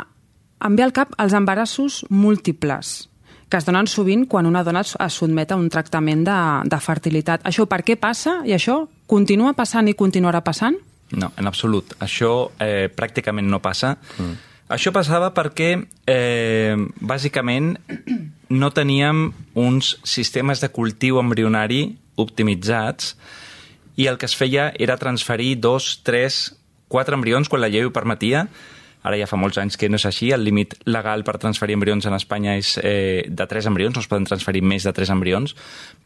em 0.61 0.75
ve 0.77 0.85
al 0.85 0.93
cap 0.93 1.15
els 1.21 1.33
embarassos 1.37 2.03
múltiples 2.09 3.10
que 3.51 3.59
es 3.59 3.67
donen 3.67 3.89
sovint 3.91 4.23
quan 4.31 4.47
una 4.47 4.63
dona 4.63 4.81
es 4.81 5.17
sotmet 5.19 5.51
a 5.51 5.57
un 5.59 5.67
tractament 5.69 6.23
de, 6.27 6.37
de 6.71 6.79
fertilitat. 6.79 7.43
Això 7.47 7.67
per 7.67 7.81
què 7.83 7.97
passa 7.99 8.39
i 8.47 8.55
això 8.55 8.85
continua 9.11 9.51
passant 9.57 9.91
i 9.91 9.97
continuarà 9.99 10.39
passant? 10.45 10.79
No, 11.11 11.33
en 11.35 11.49
absolut. 11.51 11.97
Això 11.99 12.31
eh, 12.63 12.87
pràcticament 12.95 13.51
no 13.51 13.59
passa. 13.59 13.97
Mm 14.17 14.47
això 14.71 14.93
passava 14.95 15.33
perquè, 15.35 15.83
eh, 16.07 16.75
bàsicament, 17.01 17.75
no 18.61 18.71
teníem 18.71 19.33
uns 19.53 19.97
sistemes 20.03 20.61
de 20.61 20.69
cultiu 20.71 21.19
embrionari 21.19 21.97
optimitzats 22.15 23.15
i 23.99 24.07
el 24.07 24.17
que 24.17 24.25
es 24.25 24.35
feia 24.35 24.71
era 24.79 24.97
transferir 24.97 25.59
dos, 25.59 25.99
tres, 26.03 26.55
quatre 26.87 27.15
embrions 27.15 27.49
quan 27.49 27.61
la 27.61 27.69
llei 27.69 27.83
ho 27.83 27.91
permetia. 27.91 28.47
Ara 29.01 29.17
ja 29.17 29.27
fa 29.29 29.39
molts 29.39 29.57
anys 29.57 29.77
que 29.81 29.89
no 29.89 29.97
és 29.97 30.05
així. 30.05 30.29
El 30.35 30.45
límit 30.45 30.75
legal 30.85 31.25
per 31.25 31.39
transferir 31.41 31.77
embrions 31.77 32.05
en 32.05 32.17
Espanya 32.17 32.57
és 32.59 32.75
eh, 32.83 33.25
de 33.27 33.47
tres 33.49 33.65
embrions, 33.69 33.95
no 33.95 34.03
es 34.03 34.09
poden 34.11 34.27
transferir 34.29 34.61
més 34.61 34.85
de 34.85 34.93
tres 34.93 35.09
embrions. 35.09 35.55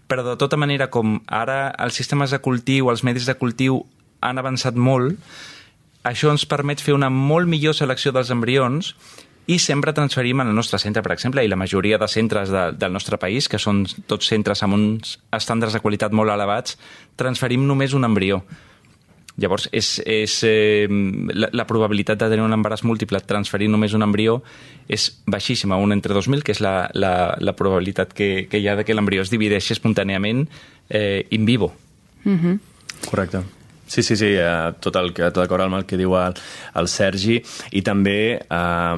Però 0.08 0.24
de 0.24 0.38
tota 0.40 0.60
manera, 0.60 0.88
com 0.94 1.20
ara 1.28 1.74
els 1.82 1.98
sistemes 1.98 2.32
de 2.32 2.40
cultiu, 2.40 2.90
els 2.94 3.04
medis 3.04 3.28
de 3.28 3.36
cultiu 3.40 3.84
han 4.24 4.40
avançat 4.40 4.78
molt, 4.80 5.20
això 6.06 6.30
ens 6.32 6.46
permet 6.46 6.82
fer 6.82 6.94
una 6.96 7.10
molt 7.10 7.50
millor 7.50 7.76
selecció 7.76 8.14
dels 8.14 8.30
embrions 8.34 8.94
i 9.48 9.58
sempre 9.62 9.94
transferim 9.94 10.42
al 10.42 10.54
nostre 10.58 10.80
centre, 10.82 11.04
per 11.06 11.14
exemple, 11.14 11.44
i 11.44 11.50
la 11.50 11.58
majoria 11.58 12.00
de 12.02 12.08
centres 12.10 12.50
de, 12.50 12.72
del 12.78 12.94
nostre 12.94 13.20
país, 13.22 13.50
que 13.50 13.62
són 13.62 13.84
tots 14.10 14.30
centres 14.30 14.64
amb 14.66 14.78
uns 14.78 15.18
estàndards 15.34 15.76
de 15.76 15.82
qualitat 15.84 16.16
molt 16.18 16.34
elevats, 16.34 16.80
transferim 17.18 17.68
només 17.68 17.94
un 17.94 18.08
embrió. 18.08 18.42
Llavors, 19.38 19.68
és, 19.76 19.90
és, 20.06 20.38
eh, 20.48 20.88
la, 21.34 21.50
la 21.52 21.66
probabilitat 21.68 22.22
de 22.22 22.30
tenir 22.32 22.46
un 22.46 22.56
embaràs 22.56 22.86
múltiple 22.88 23.20
transferint 23.28 23.74
només 23.74 23.96
un 23.98 24.06
embrió 24.06 24.38
és 24.88 25.10
baixíssima, 25.28 25.80
un 25.82 25.92
entre 25.92 26.16
2.000, 26.16 26.46
que 26.46 26.56
és 26.56 26.62
la, 26.64 26.88
la, 26.94 27.36
la 27.40 27.56
probabilitat 27.58 28.16
que, 28.16 28.48
que 28.48 28.62
hi 28.62 28.70
ha 28.70 28.78
de 28.80 28.88
que 28.88 28.96
l'embrió 28.96 29.26
es 29.26 29.34
divideixi 29.34 29.76
espontàniament 29.76 30.46
eh, 30.90 31.28
in 31.36 31.46
vivo. 31.46 31.74
Mm 32.24 32.40
-hmm. 32.40 32.60
Correcte. 33.10 33.44
Sí, 33.88 34.02
sí, 34.02 34.16
sí, 34.16 34.34
eh, 34.34 34.74
tot, 34.80 34.96
el, 34.96 35.12
tot 35.14 35.38
d'acord 35.38 35.62
amb 35.62 35.78
el 35.78 35.86
que 35.86 35.98
diu 35.98 36.16
el, 36.18 36.34
el 36.80 36.88
Sergi 36.90 37.38
i 37.78 37.84
també 37.86 38.18
eh, 38.42 38.96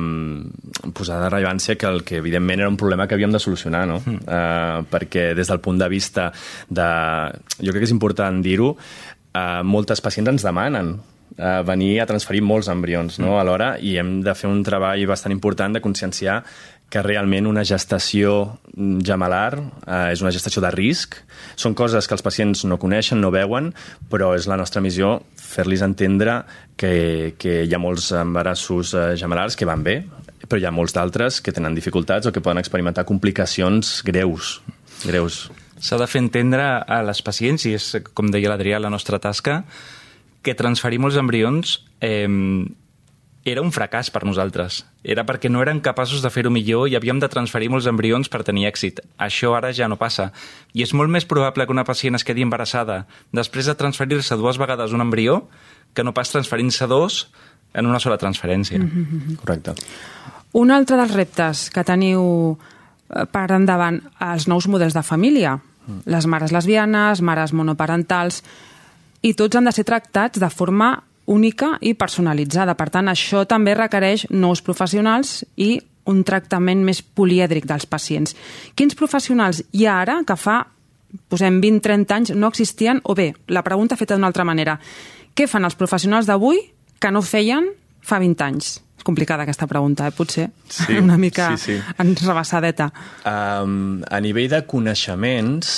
posar 0.96 1.20
de 1.22 1.30
rellevància 1.34 1.76
que 1.76 1.90
el 1.90 2.04
que 2.08 2.22
evidentment 2.22 2.64
era 2.64 2.70
un 2.70 2.78
problema 2.80 3.08
que 3.08 3.18
havíem 3.18 3.34
de 3.36 3.40
solucionar, 3.40 3.86
no? 3.88 4.00
Mm. 4.00 4.24
Eh, 4.24 4.88
perquè 4.90 5.34
des 5.36 5.52
del 5.52 5.60
punt 5.60 5.80
de 5.80 5.90
vista 5.92 6.32
de... 6.70 6.88
Jo 7.60 7.74
crec 7.74 7.84
que 7.84 7.90
és 7.90 7.96
important 7.98 8.40
dir-ho, 8.42 8.78
eh, 9.38 9.62
moltes 9.64 10.02
pacients 10.02 10.34
ens 10.34 10.46
demanen 10.46 10.96
eh, 11.38 11.62
venir 11.68 12.00
a 12.02 12.08
transferir 12.10 12.42
molts 12.46 12.70
embrions 12.74 13.20
no? 13.20 13.34
Mm. 13.34 13.44
alhora 13.44 13.70
i 13.80 13.98
hem 14.02 14.20
de 14.26 14.34
fer 14.38 14.50
un 14.50 14.64
treball 14.66 15.06
bastant 15.10 15.36
important 15.36 15.78
de 15.78 15.84
conscienciar 15.84 16.42
que 16.88 17.02
realment 17.04 17.50
una 17.50 17.66
gestació 17.68 18.60
gemelar 19.04 19.58
eh, 19.60 20.14
és 20.14 20.22
una 20.24 20.32
gestació 20.32 20.64
de 20.64 20.72
risc. 20.72 21.18
Són 21.60 21.76
coses 21.76 22.08
que 22.08 22.16
els 22.16 22.24
pacients 22.24 22.64
no 22.64 22.78
coneixen, 22.80 23.20
no 23.20 23.32
veuen, 23.34 23.74
però 24.08 24.32
és 24.38 24.48
la 24.48 24.56
nostra 24.56 24.80
missió 24.82 25.18
fer-los 25.36 25.84
entendre 25.84 26.40
que, 26.80 27.36
que 27.40 27.60
hi 27.68 27.76
ha 27.76 27.82
molts 27.82 28.14
embarassos 28.16 28.96
gemelars 29.20 29.60
que 29.60 29.68
van 29.68 29.84
bé, 29.84 30.00
però 30.48 30.62
hi 30.62 30.68
ha 30.70 30.72
molts 30.72 30.96
d'altres 30.96 31.42
que 31.44 31.52
tenen 31.52 31.76
dificultats 31.76 32.28
o 32.28 32.32
que 32.32 32.44
poden 32.44 32.64
experimentar 32.64 33.04
complicacions 33.10 34.00
greus. 34.08 34.62
greus. 35.04 35.48
S'ha 35.80 36.00
de 36.02 36.08
fer 36.10 36.22
entendre 36.24 36.64
a 36.82 37.02
les 37.06 37.22
pacients, 37.22 37.66
i 37.66 37.76
és, 37.78 37.92
com 38.14 38.32
deia 38.34 38.50
l'Adrià, 38.50 38.80
la 38.80 38.90
nostra 38.94 39.20
tasca, 39.20 39.64
que 40.42 40.56
transferir 40.58 41.00
molts 41.00 41.18
embrions 41.20 41.80
eh, 42.02 42.28
era 43.48 43.64
un 43.64 43.72
fracàs 43.72 44.10
per 44.12 44.26
nosaltres. 44.28 44.82
Era 45.08 45.24
perquè 45.28 45.50
no 45.50 45.62
eren 45.64 45.80
capaços 45.84 46.20
de 46.24 46.32
fer-ho 46.34 46.52
millor 46.52 46.90
i 46.92 46.98
havíem 47.00 47.22
de 47.24 47.30
transferir 47.32 47.70
molts 47.72 47.88
embrions 47.88 48.28
per 48.28 48.44
tenir 48.48 48.68
èxit. 48.68 49.00
Això 49.24 49.54
ara 49.56 49.72
ja 49.72 49.88
no 49.88 49.96
passa. 50.00 50.32
I 50.76 50.84
és 50.84 50.94
molt 50.94 51.12
més 51.14 51.26
probable 51.26 51.66
que 51.66 51.76
una 51.76 51.86
pacient 51.88 52.20
es 52.20 52.28
quedi 52.28 52.44
embarassada 52.44 53.06
després 53.32 53.70
de 53.70 53.78
transferir-se 53.80 54.36
dues 54.36 54.60
vegades 54.60 54.92
un 54.92 55.06
embrió 55.06 55.46
que 55.96 56.04
no 56.04 56.14
pas 56.14 56.32
transferint-se 56.34 56.90
dos 56.92 57.28
en 57.74 57.88
una 57.88 58.00
sola 58.00 58.18
transferència. 58.18 58.80
Mm 58.80 58.90
-hmm. 58.90 59.36
Correcte. 59.38 59.74
Un 60.54 60.72
altre 60.72 60.98
dels 60.98 61.14
reptes 61.14 61.70
que 61.70 61.84
teniu 61.84 62.58
per 63.08 63.48
endavant 63.56 64.00
els 64.20 64.48
nous 64.48 64.68
models 64.68 64.96
de 64.96 65.04
família, 65.04 65.58
mm. 65.58 66.00
les 66.12 66.28
mares 66.28 66.54
lesbianes, 66.56 67.22
mares 67.22 67.54
monoparentals, 67.54 68.42
i 69.24 69.34
tots 69.34 69.58
han 69.58 69.68
de 69.68 69.74
ser 69.74 69.86
tractats 69.88 70.40
de 70.40 70.50
forma 70.50 70.94
única 71.28 71.76
i 71.82 71.94
personalitzada. 71.94 72.76
Per 72.80 72.90
tant, 72.90 73.10
això 73.12 73.44
també 73.48 73.76
requereix 73.76 74.28
nous 74.32 74.64
professionals 74.64 75.42
i 75.56 75.76
un 76.08 76.24
tractament 76.24 76.84
més 76.88 77.02
polièdric 77.02 77.68
dels 77.68 77.86
pacients. 77.86 78.36
Quins 78.76 78.96
professionals 78.96 79.62
hi 79.76 79.86
ha 79.86 80.00
ara 80.02 80.22
que 80.28 80.38
fa 80.40 80.62
posem 81.32 81.60
20-30 81.64 82.16
anys 82.16 82.32
no 82.36 82.48
existien? 82.48 83.02
O 83.04 83.16
bé, 83.16 83.34
la 83.48 83.64
pregunta 83.64 83.98
feta 84.00 84.16
d'una 84.16 84.32
altra 84.32 84.48
manera, 84.48 84.78
què 85.36 85.48
fan 85.48 85.68
els 85.68 85.76
professionals 85.76 86.28
d'avui 86.28 86.62
que 87.00 87.12
no 87.12 87.22
feien 87.22 87.68
fa 88.08 88.20
20 88.24 88.46
anys? 88.48 88.76
És 88.98 89.06
complicada 89.06 89.46
aquesta 89.46 89.68
pregunta, 89.70 90.08
eh? 90.08 90.16
potser 90.16 90.48
sí, 90.66 90.98
una 91.06 91.20
mica 91.22 91.52
sí, 91.56 91.76
sí. 91.76 91.96
enrevessadeta. 92.02 92.90
Um, 93.28 94.02
a 94.10 94.22
nivell 94.24 94.50
de 94.56 94.64
coneixements, 94.70 95.74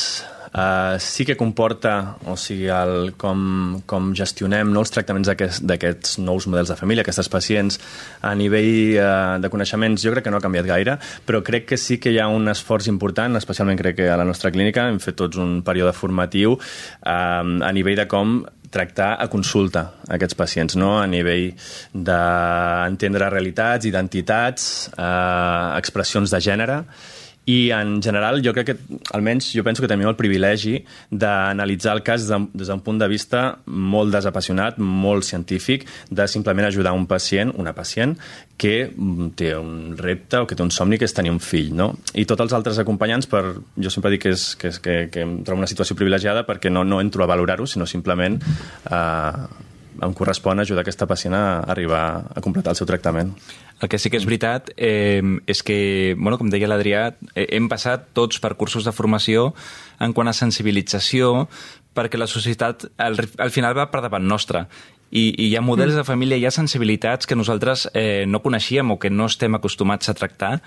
Uh, 0.49 0.97
sí 0.97 1.25
que 1.25 1.37
comporta, 1.37 2.17
o 2.25 2.35
sigui, 2.39 2.67
el, 2.73 3.13
com, 3.21 3.81
com 3.89 4.11
gestionem 4.17 4.71
no, 4.73 4.81
els 4.81 4.93
tractaments 4.93 5.29
d'aquests 5.29 6.17
nous 6.23 6.47
models 6.49 6.73
de 6.73 6.77
família, 6.79 7.05
aquestes 7.05 7.29
pacients, 7.29 7.79
a 8.25 8.33
nivell 8.37 8.97
uh, 8.97 9.37
de 9.41 9.51
coneixements, 9.53 10.01
jo 10.01 10.13
crec 10.15 10.25
que 10.25 10.33
no 10.33 10.41
ha 10.41 10.45
canviat 10.45 10.69
gaire, 10.69 10.97
però 11.25 11.43
crec 11.45 11.69
que 11.73 11.77
sí 11.77 11.99
que 12.01 12.13
hi 12.13 12.21
ha 12.21 12.29
un 12.33 12.49
esforç 12.49 12.89
important, 12.89 13.37
especialment 13.37 13.77
crec 13.79 13.99
que 14.01 14.09
a 14.09 14.17
la 14.17 14.27
nostra 14.27 14.51
clínica 14.51 14.87
hem 14.89 14.97
fet 15.03 15.19
tots 15.19 15.37
un 15.37 15.59
període 15.65 15.93
formatiu 15.93 16.57
uh, 16.57 16.61
a 17.05 17.73
nivell 17.75 18.01
de 18.01 18.09
com 18.09 18.39
tractar 18.69 19.15
a 19.19 19.27
consulta 19.29 19.85
aquests 20.13 20.37
pacients, 20.37 20.77
no? 20.79 20.95
a 20.99 21.07
nivell 21.09 21.49
d'entendre 21.93 23.29
realitats, 23.29 23.89
identitats, 23.89 24.89
eh, 24.93 25.77
expressions 25.79 26.29
de 26.33 26.41
gènere, 26.43 26.83
i 27.49 27.71
en 27.73 27.97
general 28.03 28.43
jo 28.45 28.53
crec 28.53 28.67
que, 28.69 28.97
almenys 29.17 29.49
jo 29.55 29.63
penso 29.65 29.81
que 29.81 29.89
tenim 29.89 30.09
el 30.09 30.17
privilegi 30.19 30.75
d'analitzar 31.09 31.95
el 31.97 32.03
cas 32.05 32.27
des 32.29 32.69
d'un 32.69 32.83
punt 32.85 32.99
de 33.01 33.07
vista 33.09 33.43
molt 33.65 34.13
desapassionat, 34.13 34.77
molt 34.77 35.25
científic, 35.25 35.87
de 36.09 36.27
simplement 36.27 36.67
ajudar 36.67 36.93
un 36.93 37.07
pacient, 37.09 37.53
una 37.57 37.73
pacient, 37.73 38.17
que 38.59 38.91
mm, 38.91 39.31
té 39.39 39.53
un 39.57 39.95
repte 39.97 40.43
o 40.43 40.47
que 40.47 40.57
té 40.57 40.65
un 40.65 40.73
somni 40.75 40.99
que 40.99 41.07
és 41.09 41.15
tenir 41.15 41.31
un 41.33 41.39
fill, 41.39 41.71
no? 41.73 41.93
I 42.13 42.27
tots 42.29 42.43
els 42.45 42.53
altres 42.53 42.77
acompanyants, 42.81 43.29
per, 43.31 43.43
jo 43.79 43.93
sempre 43.93 44.13
dic 44.13 44.27
que, 44.27 44.35
és, 44.35 44.45
que, 44.59 44.73
és, 44.73 44.81
que, 44.83 44.99
que 45.13 45.25
em 45.25 45.39
trobo 45.47 45.63
una 45.63 45.71
situació 45.71 45.97
privilegiada 45.97 46.45
perquè 46.45 46.69
no, 46.69 46.83
no 46.85 47.01
entro 47.01 47.25
a 47.25 47.31
valorar-ho, 47.31 47.65
sinó 47.65 47.87
simplement 47.89 48.37
eh, 48.91 49.68
em 50.05 50.13
correspon 50.15 50.59
ajudar 50.59 50.83
aquesta 50.85 51.07
pacient 51.09 51.35
a 51.37 51.43
arribar 51.71 52.03
a 52.35 52.41
completar 52.41 52.73
el 52.73 52.79
seu 52.79 52.87
tractament. 52.89 53.33
El 53.79 53.89
que 53.89 53.99
sí 53.99 54.11
que 54.11 54.19
és 54.19 54.27
veritat 54.27 54.71
eh, 54.75 55.23
és 55.47 55.63
que, 55.63 56.15
bueno, 56.19 56.37
com 56.37 56.51
deia 56.51 56.67
l'Adrià, 56.67 57.09
eh, 57.33 57.47
hem 57.55 57.69
passat 57.71 58.09
tots 58.17 58.41
per 58.43 58.55
cursos 58.59 58.87
de 58.87 58.95
formació 58.95 59.53
en 59.99 60.13
quant 60.13 60.27
a 60.27 60.35
sensibilització 60.35 61.47
perquè 61.95 62.19
la 62.19 62.29
societat 62.29 62.85
al, 62.97 63.17
al 63.37 63.51
final 63.51 63.75
va 63.77 63.89
per 63.91 64.03
davant 64.05 64.27
nostra 64.27 64.67
i, 65.09 65.29
i 65.31 65.47
hi 65.49 65.55
ha 65.57 65.61
models 65.65 65.95
mm. 65.95 66.01
de 66.01 66.05
família, 66.05 66.37
hi 66.37 66.45
ha 66.45 66.53
sensibilitats 66.53 67.25
que 67.25 67.37
nosaltres 67.37 67.87
eh, 67.93 68.25
no 68.29 68.43
coneixíem 68.43 68.91
o 68.93 68.99
que 69.01 69.09
no 69.09 69.25
estem 69.29 69.55
acostumats 69.57 70.09
a 70.09 70.15
tractar 70.17 70.59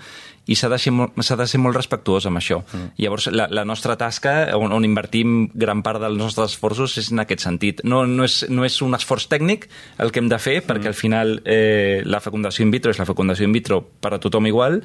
i 0.45 0.57
s'ha 0.59 0.67
de, 0.67 0.77
ser 0.81 0.91
molt, 0.91 1.15
de 1.15 1.47
ser 1.47 1.59
molt 1.61 1.77
respectuós 1.77 2.25
amb 2.27 2.39
això. 2.41 2.59
Mm. 2.65 2.89
Llavors, 2.99 3.29
la, 3.31 3.47
la 3.51 3.63
nostra 3.63 3.95
tasca, 3.99 4.33
on, 4.57 4.73
on 4.75 4.83
invertim 4.83 5.47
gran 5.53 5.83
part 5.85 6.01
dels 6.03 6.19
nostres 6.19 6.55
esforços, 6.55 6.97
és 6.99 7.11
en 7.13 7.23
aquest 7.23 7.45
sentit. 7.45 7.83
No, 7.87 8.03
no, 8.09 8.25
és, 8.27 8.41
no 8.51 8.65
és 8.67 8.79
un 8.83 8.95
esforç 8.97 9.29
tècnic 9.31 9.69
el 10.03 10.11
que 10.11 10.19
hem 10.19 10.27
de 10.31 10.39
fer, 10.43 10.57
perquè 10.67 10.89
mm. 10.89 10.91
al 10.91 10.99
final 10.99 11.35
eh, 11.45 12.01
la 12.03 12.19
fecundació 12.23 12.67
in 12.67 12.73
vitro 12.75 12.91
és 12.91 12.99
la 12.99 13.07
fecundació 13.07 13.47
in 13.47 13.55
vitro 13.55 13.79
per 14.03 14.15
a 14.17 14.19
tothom 14.23 14.49
igual, 14.51 14.81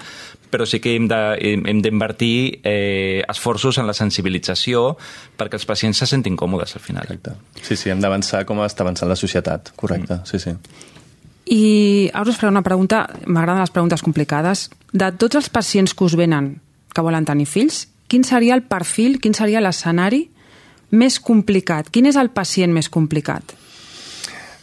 però 0.53 0.67
sí 0.69 0.79
que 0.85 0.95
hem 0.95 1.09
d'invertir 1.09 2.61
eh, 2.63 3.25
esforços 3.29 3.81
en 3.83 3.89
la 3.89 3.97
sensibilització 3.97 4.93
perquè 5.39 5.59
els 5.59 5.67
pacients 5.69 5.99
se 5.99 6.07
sentin 6.07 6.39
còmodes 6.39 6.77
al 6.79 6.85
final. 6.85 7.09
Correcte. 7.09 7.35
Sí, 7.63 7.75
sí, 7.75 7.91
hem 7.91 8.03
d'avançar 8.05 8.45
com 8.47 8.63
està 8.63 8.87
avançant 8.87 9.11
la 9.11 9.19
societat, 9.19 9.75
correcte, 9.77 10.21
mm. 10.23 10.31
sí, 10.31 10.39
sí. 10.39 10.95
I 11.49 12.11
ara 12.13 12.29
us 12.29 12.37
faré 12.37 12.51
una 12.53 12.65
pregunta, 12.65 13.07
m'agraden 13.27 13.63
les 13.63 13.73
preguntes 13.73 14.03
complicades. 14.05 14.69
De 14.93 15.09
tots 15.17 15.39
els 15.41 15.49
pacients 15.53 15.95
que 15.95 16.05
us 16.05 16.17
venen 16.19 16.59
que 16.95 17.05
volen 17.05 17.25
tenir 17.29 17.47
fills, 17.49 17.87
quin 18.09 18.25
seria 18.25 18.57
el 18.57 18.65
perfil, 18.69 19.19
quin 19.21 19.37
seria 19.37 19.63
l'escenari 19.65 20.27
més 20.97 21.19
complicat? 21.21 21.89
Quin 21.93 22.09
és 22.09 22.17
el 22.21 22.31
pacient 22.33 22.73
més 22.73 22.89
complicat? 22.93 23.55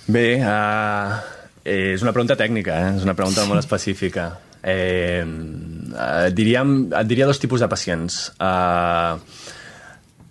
Bé, 0.05 0.27
uh, 0.41 1.17
és 1.65 2.01
una 2.05 2.13
pregunta 2.13 2.37
tècnica, 2.37 2.77
eh? 2.77 2.95
és 2.99 3.05
una 3.05 3.15
pregunta 3.17 3.41
sí. 3.41 3.49
molt 3.49 3.61
específica. 3.61 4.29
Eh, 4.65 5.21
uh, 5.25 6.29
diríem, 6.33 6.75
et 6.93 7.09
diria 7.09 7.29
dos 7.29 7.41
tipus 7.41 7.61
de 7.61 7.69
pacients. 7.69 8.19
Uh, 8.37 9.17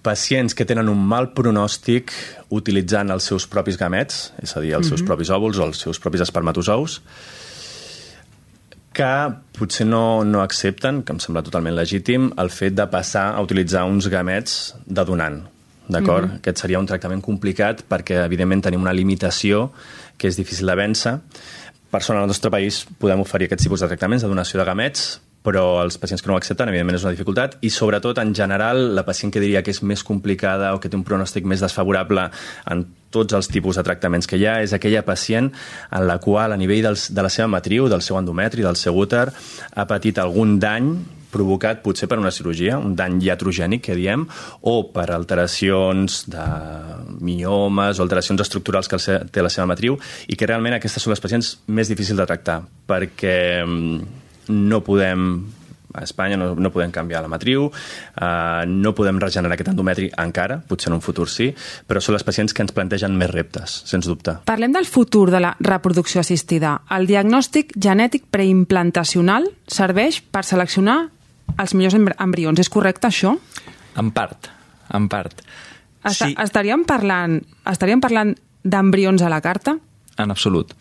pacients 0.05 0.55
que 0.55 0.67
tenen 0.69 0.91
un 0.93 1.01
mal 1.01 1.33
pronòstic 1.35 2.13
utilitzant 2.55 3.11
els 3.15 3.31
seus 3.31 3.49
propis 3.51 3.79
gamets, 3.81 4.29
és 4.43 4.53
a 4.55 4.61
dir, 4.61 4.75
els 4.75 4.85
mm 4.85 4.85
-hmm. 4.85 4.89
seus 4.89 5.01
mhm. 5.01 5.09
propis 5.09 5.31
òvuls 5.31 5.59
o 5.59 5.65
els 5.65 5.81
seus 5.81 5.99
propis 5.99 6.21
espermatozous, 6.21 7.01
que 8.95 9.35
potser 9.59 9.87
no, 9.87 10.23
no 10.25 10.41
accepten, 10.41 11.03
que 11.03 11.13
em 11.13 11.19
sembla 11.19 11.43
totalment 11.43 11.75
legítim, 11.75 12.31
el 12.39 12.51
fet 12.51 12.77
de 12.79 12.87
passar 12.87 13.35
a 13.35 13.43
utilitzar 13.43 13.85
uns 13.85 14.07
gamets 14.09 14.75
de 14.87 15.05
donant. 15.05 15.43
D'acord? 15.89 16.27
Mm 16.27 16.31
-hmm. 16.31 16.37
Aquest 16.37 16.59
seria 16.59 16.79
un 16.79 16.87
tractament 16.87 17.21
complicat 17.21 17.85
perquè, 17.91 18.25
evidentment, 18.25 18.63
tenim 18.63 18.81
una 18.81 18.93
limitació 18.93 19.73
que 20.17 20.29
és 20.29 20.37
difícil 20.37 20.67
de 20.67 20.75
vèncer. 20.75 21.19
Per 21.91 22.03
sort, 22.03 22.19
al 22.19 22.27
nostre 22.27 22.51
país 22.51 22.87
podem 22.99 23.21
oferir 23.21 23.47
aquests 23.47 23.65
tipus 23.65 23.81
de 23.81 23.87
tractaments 23.87 24.23
de 24.23 24.29
donació 24.29 24.59
de 24.61 24.65
gamets, 24.65 25.21
però 25.45 25.83
els 25.85 25.99
pacients 26.01 26.25
que 26.25 26.31
no 26.31 26.35
ho 26.35 26.41
accepten, 26.41 26.71
evidentment, 26.73 26.97
és 26.97 27.05
una 27.05 27.13
dificultat, 27.13 27.59
i 27.61 27.71
sobretot, 27.71 28.19
en 28.23 28.33
general, 28.37 28.95
la 28.97 29.05
pacient 29.05 29.33
que 29.35 29.43
diria 29.43 29.63
que 29.63 29.75
és 29.75 29.83
més 29.85 30.05
complicada 30.07 30.73
o 30.75 30.81
que 30.81 30.89
té 30.89 30.97
un 30.97 31.05
pronòstic 31.05 31.45
més 31.45 31.61
desfavorable 31.61 32.31
en 32.73 32.87
tots 33.15 33.37
els 33.37 33.51
tipus 33.53 33.77
de 33.79 33.85
tractaments 33.87 34.27
que 34.27 34.41
hi 34.41 34.47
ha, 34.49 34.57
és 34.65 34.73
aquella 34.75 35.05
pacient 35.07 35.53
en 35.53 36.07
la 36.09 36.17
qual, 36.23 36.55
a 36.55 36.61
nivell 36.61 36.89
dels, 36.89 37.11
de 37.15 37.27
la 37.27 37.31
seva 37.31 37.51
matriu, 37.53 37.91
del 37.93 38.03
seu 38.03 38.19
endometri, 38.19 38.65
del 38.65 38.81
seu 38.81 38.97
úter, 38.99 39.29
ha 39.31 39.87
patit 39.91 40.19
algun 40.19 40.57
dany 40.63 40.97
provocat 41.35 41.81
potser 41.83 42.07
per 42.07 42.21
una 42.21 42.31
cirurgia, 42.35 42.79
un 42.79 42.95
dany 42.97 43.19
iatrogènic, 43.27 43.83
que 43.89 43.99
diem, 43.99 44.23
o 44.71 44.75
per 44.95 45.09
alteracions 45.11 46.23
de 46.31 46.45
miomes 47.27 47.99
o 47.99 48.07
alteracions 48.07 48.45
estructurals 48.45 48.91
que 48.91 49.01
té 49.35 49.43
la 49.43 49.53
seva 49.53 49.67
matriu, 49.71 49.99
i 50.31 50.39
que 50.39 50.49
realment 50.49 50.79
aquestes 50.79 51.03
són 51.03 51.15
les 51.15 51.25
pacients 51.25 51.57
més 51.67 51.91
difícils 51.91 52.21
de 52.21 52.29
tractar, 52.31 52.61
perquè 52.87 53.39
mm, 53.65 54.24
no 54.49 54.83
podem 54.85 55.45
a 55.95 56.03
Espanya 56.03 56.37
no, 56.37 56.55
no 56.59 56.71
podem 56.75 56.91
canviar 56.91 57.23
la 57.23 57.31
matriu, 57.31 57.69
uh, 57.71 58.67
no 58.67 58.93
podem 58.99 59.21
regenerar 59.23 59.55
aquest 59.55 59.71
endometri 59.71 60.09
encara, 60.19 60.59
potser 60.67 60.91
en 60.91 60.99
un 60.99 61.05
futur 61.05 61.29
sí, 61.31 61.53
però 61.87 62.03
són 62.03 62.17
les 62.17 62.27
pacients 62.27 62.51
que 62.53 62.65
ens 62.67 62.75
plantegen 62.75 63.15
més 63.17 63.31
reptes, 63.31 63.77
sens 63.87 64.09
dubte. 64.11 64.41
Parlem 64.51 64.75
del 64.75 64.91
futur 64.91 65.29
de 65.31 65.41
la 65.45 65.55
reproducció 65.63 66.25
assistida. 66.25 66.81
El 66.91 67.07
diagnòstic 67.07 67.77
genètic 67.79 68.27
preimplantacional 68.35 69.47
serveix 69.71 70.19
per 70.35 70.43
seleccionar 70.43 70.99
els 71.55 71.79
millors 71.79 71.95
embrions. 71.95 72.59
És 72.59 72.73
correcte, 72.73 73.09
això? 73.09 73.37
En 74.01 74.11
part, 74.11 74.51
en 74.91 75.07
part. 75.09 75.47
Està, 76.03 76.27
sí. 76.27 76.35
Estaríem 76.43 76.83
parlant, 76.89 77.39
estaríem 77.71 78.03
parlant 78.03 78.35
d'embrions 78.65 79.23
a 79.23 79.31
la 79.31 79.41
carta? 79.45 79.79
En 80.19 80.31
absolut. 80.35 80.75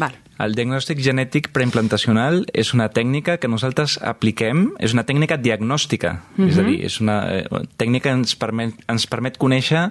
Val. 0.00 0.23
El 0.42 0.54
diagnòstic 0.58 0.98
genètic 0.98 1.52
preimplantacional 1.54 2.42
és 2.52 2.72
una 2.74 2.88
tècnica 2.90 3.36
que 3.38 3.50
nosaltres 3.50 3.98
apliquem, 4.02 4.72
és 4.82 4.94
una 4.96 5.04
tècnica 5.06 5.38
diagnòstica, 5.38 6.22
uh 6.36 6.44
-huh. 6.44 6.48
és 6.48 6.58
a 6.58 6.62
mhm. 6.62 6.70
dir, 6.70 6.84
és 6.84 7.00
una 7.00 7.18
eh, 7.30 7.44
tècnica 7.76 8.10
que 8.10 8.16
ens 8.18 8.34
permet, 8.34 8.74
ens 8.88 9.06
permet 9.06 9.38
conèixer 9.38 9.90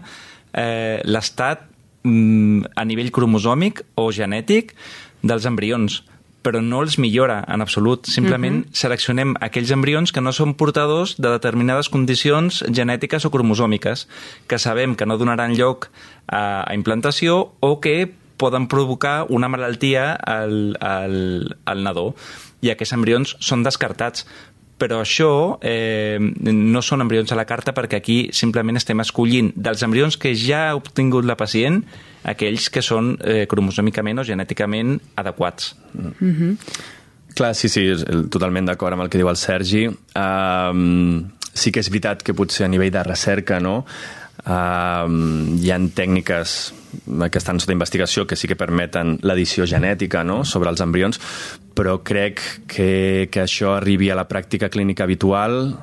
eh, 0.54 1.02
l'estat 1.04 1.62
mm, 2.04 2.66
a 2.76 2.84
nivell 2.86 3.12
cromosòmic 3.12 3.84
o 3.96 4.12
genètic 4.12 4.76
dels 5.22 5.46
embrions 5.46 6.04
però 6.44 6.60
no 6.62 6.82
els 6.84 7.00
millora 7.00 7.46
en 7.48 7.62
absolut. 7.62 8.06
Simplement 8.06 8.66
uh 8.66 8.68
-huh. 8.68 8.76
seleccionem 8.76 9.34
aquells 9.40 9.72
embrions 9.72 10.12
que 10.12 10.22
no 10.22 10.32
són 10.32 10.54
portadors 10.54 11.16
de 11.18 11.30
determinades 11.30 11.90
condicions 11.90 12.64
genètiques 12.68 13.26
o 13.26 13.32
cromosòmiques, 13.32 14.08
que 14.48 14.60
sabem 14.60 14.96
que 14.96 15.06
no 15.06 15.18
donaran 15.18 15.56
lloc 15.56 15.90
a, 16.28 16.70
a 16.70 16.74
implantació 16.76 17.54
o 17.62 17.80
que 17.80 18.12
poden 18.44 18.68
provocar 18.72 19.24
una 19.32 19.48
malaltia 19.48 20.12
al, 20.14 20.76
al, 20.84 21.56
al 21.64 21.86
nadó 21.86 22.10
i 22.64 22.72
aquests 22.74 22.98
embrions 22.98 23.38
són 23.40 23.64
descartats 23.64 24.28
però 24.84 25.00
això 25.04 25.60
eh, 25.64 26.18
no 26.20 26.82
són 26.84 27.06
embrions 27.06 27.32
a 27.32 27.38
la 27.40 27.46
carta 27.48 27.72
perquè 27.76 28.02
aquí 28.02 28.18
simplement 28.36 28.80
estem 28.80 29.00
escollint 29.04 29.54
dels 29.56 29.84
embrions 29.86 30.18
que 30.20 30.34
ja 30.36 30.66
ha 30.70 30.74
obtingut 30.76 31.28
la 31.30 31.38
pacient 31.40 31.84
aquells 32.28 32.68
que 32.74 32.84
són 32.84 33.14
eh, 33.22 33.46
cromosòmicament 33.52 34.20
o 34.20 34.28
genèticament 34.28 34.98
adequats. 35.20 35.76
Mm 35.94 36.34
-hmm. 36.34 36.58
Clar, 37.34 37.56
sí, 37.56 37.70
sí, 37.70 37.88
totalment 38.30 38.66
d'acord 38.66 38.94
amb 38.94 39.04
el 39.04 39.10
que 39.10 39.18
diu 39.18 39.30
el 39.30 39.38
Sergi. 39.38 39.88
Um, 39.88 41.32
sí 41.54 41.72
que 41.72 41.80
és 41.80 41.90
veritat 41.90 42.22
que 42.22 42.34
potser 42.34 42.66
a 42.66 42.70
nivell 42.70 42.92
de 42.92 43.04
recerca, 43.04 43.60
no?, 43.60 43.86
Uh, 44.44 45.08
hi 45.64 45.70
han 45.72 45.88
tècniques 45.96 46.74
que 47.32 47.40
estan 47.40 47.62
sota 47.64 47.72
investigació 47.72 48.26
que 48.28 48.36
sí 48.36 48.50
que 48.50 48.58
permeten 48.60 49.16
l'edició 49.24 49.64
genètica 49.70 50.24
no? 50.28 50.44
sobre 50.44 50.70
els 50.74 50.84
embrions, 50.84 51.20
però 51.74 52.02
crec 52.04 52.42
que, 52.68 53.30
que 53.32 53.46
això 53.46 53.78
arribi 53.78 54.12
a 54.12 54.20
la 54.20 54.28
pràctica 54.28 54.70
clínica 54.70 55.08
habitual 55.08 55.74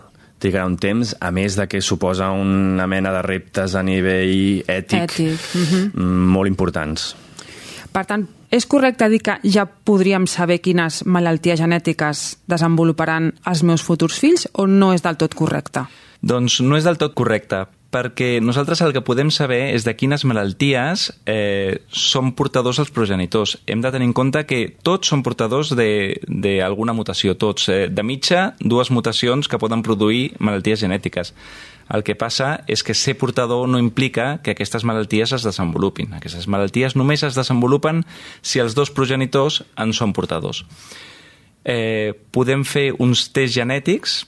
trigarà 0.41 0.67
un 0.69 0.77
temps, 0.81 1.15
a 1.21 1.31
més 1.37 1.57
de 1.57 1.67
que 1.69 1.83
suposa 1.85 2.31
una 2.33 2.87
mena 2.89 3.13
de 3.13 3.23
reptes 3.27 3.75
a 3.77 3.83
nivell 3.85 4.63
ètic, 4.65 5.03
ètic. 5.03 5.49
Uh 5.55 5.73
-huh. 5.73 6.05
molt 6.33 6.49
importants. 6.49 7.15
Per 7.93 8.05
tant, 8.07 8.27
és 8.51 8.67
correcte 8.67 9.09
dir 9.09 9.21
que 9.23 9.39
ja 9.43 9.67
podríem 9.67 10.27
saber 10.27 10.61
quines 10.61 11.05
malalties 11.05 11.61
genètiques 11.61 12.39
desenvoluparan 12.47 13.33
els 13.45 13.63
meus 13.63 13.83
futurs 13.83 14.19
fills 14.19 14.49
o 14.53 14.67
no 14.67 14.93
és 14.95 15.03
del 15.03 15.17
tot 15.17 15.35
correcte? 15.35 15.85
Doncs 16.21 16.61
no 16.61 16.77
és 16.77 16.85
del 16.85 16.99
tot 16.99 17.15
correcte, 17.15 17.67
perquè 17.91 18.39
nosaltres 18.43 18.81
el 18.85 18.93
que 18.95 19.03
podem 19.03 19.33
saber 19.35 19.75
és 19.75 19.85
de 19.87 19.97
quines 19.99 20.23
malalties 20.29 21.09
eh, 21.27 21.83
són 21.91 22.33
portadors 22.39 22.79
els 22.83 22.93
progenitors. 22.95 23.57
Hem 23.67 23.83
de 23.83 23.91
tenir 23.91 24.07
en 24.07 24.15
compte 24.15 24.45
que 24.47 24.63
tots 24.87 25.11
són 25.11 25.25
portadors 25.27 25.75
d'alguna 25.75 26.95
mutació, 26.95 27.35
tots. 27.35 27.67
Eh, 27.69 27.89
de 27.91 28.07
mitja, 28.07 28.53
dues 28.61 28.93
mutacions 28.95 29.51
que 29.51 29.59
poden 29.59 29.83
produir 29.83 30.31
malalties 30.39 30.87
genètiques. 30.87 31.35
El 31.91 32.05
que 32.07 32.15
passa 32.15 32.61
és 32.71 32.85
que 32.87 32.95
ser 32.95 33.17
portador 33.19 33.67
no 33.67 33.81
implica 33.83 34.39
que 34.45 34.55
aquestes 34.55 34.87
malalties 34.87 35.35
es 35.35 35.43
desenvolupin. 35.43 36.15
Aquestes 36.15 36.47
malalties 36.47 36.95
només 36.95 37.27
es 37.27 37.35
desenvolupen 37.35 38.05
si 38.41 38.63
els 38.63 38.79
dos 38.79 38.95
progenitors 38.95 39.65
en 39.75 39.91
són 39.93 40.15
portadors. 40.15 40.63
Eh, 41.67 42.15
podem 42.31 42.63
fer 42.65 42.93
uns 43.03 43.27
tests 43.35 43.59
genètics 43.59 44.21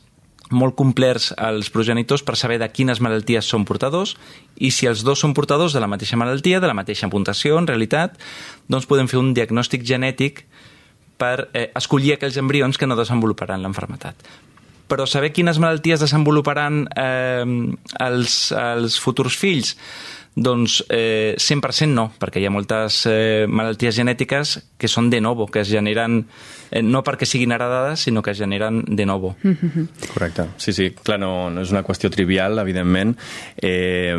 molt 0.53 0.77
complets 0.79 1.31
als 1.37 1.71
progenitors 1.73 2.23
per 2.23 2.37
saber 2.38 2.59
de 2.62 2.69
quines 2.73 3.01
malalties 3.03 3.49
són 3.49 3.67
portadors 3.69 4.15
i 4.57 4.71
si 4.71 4.88
els 4.91 5.03
dos 5.07 5.23
són 5.25 5.35
portadors 5.35 5.75
de 5.75 5.83
la 5.83 5.91
mateixa 5.91 6.19
malaltia, 6.21 6.61
de 6.61 6.71
la 6.71 6.77
mateixa 6.77 7.11
puntació, 7.12 7.59
en 7.59 7.69
realitat, 7.69 8.19
doncs 8.69 8.88
podem 8.91 9.11
fer 9.11 9.21
un 9.21 9.33
diagnòstic 9.35 9.85
genètic 9.88 10.45
per 11.21 11.49
eh, 11.53 11.69
escollir 11.79 12.17
aquells 12.17 12.38
embrions 12.41 12.79
que 12.79 12.88
no 12.88 12.99
desenvoluparan 12.99 13.62
l'enfermetat. 13.62 14.27
Però 14.93 15.07
saber 15.09 15.33
quines 15.33 15.61
malalties 15.62 16.03
desenvoluparan 16.05 16.83
eh, 17.01 17.45
els, 18.05 18.35
els 18.53 18.99
futurs 19.01 19.38
fills? 19.38 19.77
Doncs 20.35 20.79
eh, 20.88 21.35
100% 21.37 21.92
no, 21.92 22.07
perquè 22.18 22.40
hi 22.40 22.47
ha 22.49 22.53
moltes 22.53 23.03
eh, 23.11 23.45
malalties 23.49 23.99
genètiques 23.99 24.55
que 24.81 24.88
són 24.88 25.11
de 25.12 25.21
novo, 25.21 25.47
que 25.53 25.61
es 25.61 25.68
generen 25.68 26.23
eh, 26.71 26.81
no 26.81 27.03
perquè 27.05 27.29
siguin 27.29 27.53
heredades, 27.53 28.07
sinó 28.09 28.23
que 28.25 28.33
es 28.33 28.40
generen 28.40 28.83
de 28.87 29.07
novo. 29.07 29.37
Mm 29.42 29.53
-hmm. 29.53 29.88
Correcte. 30.14 30.47
Sí, 30.57 30.73
sí, 30.73 30.90
clar, 30.90 31.21
no, 31.21 31.51
no 31.51 31.61
és 31.61 31.71
una 31.71 31.85
qüestió 31.85 32.11
trivial, 32.11 32.59
evidentment. 32.59 33.18
Eh, 33.57 34.16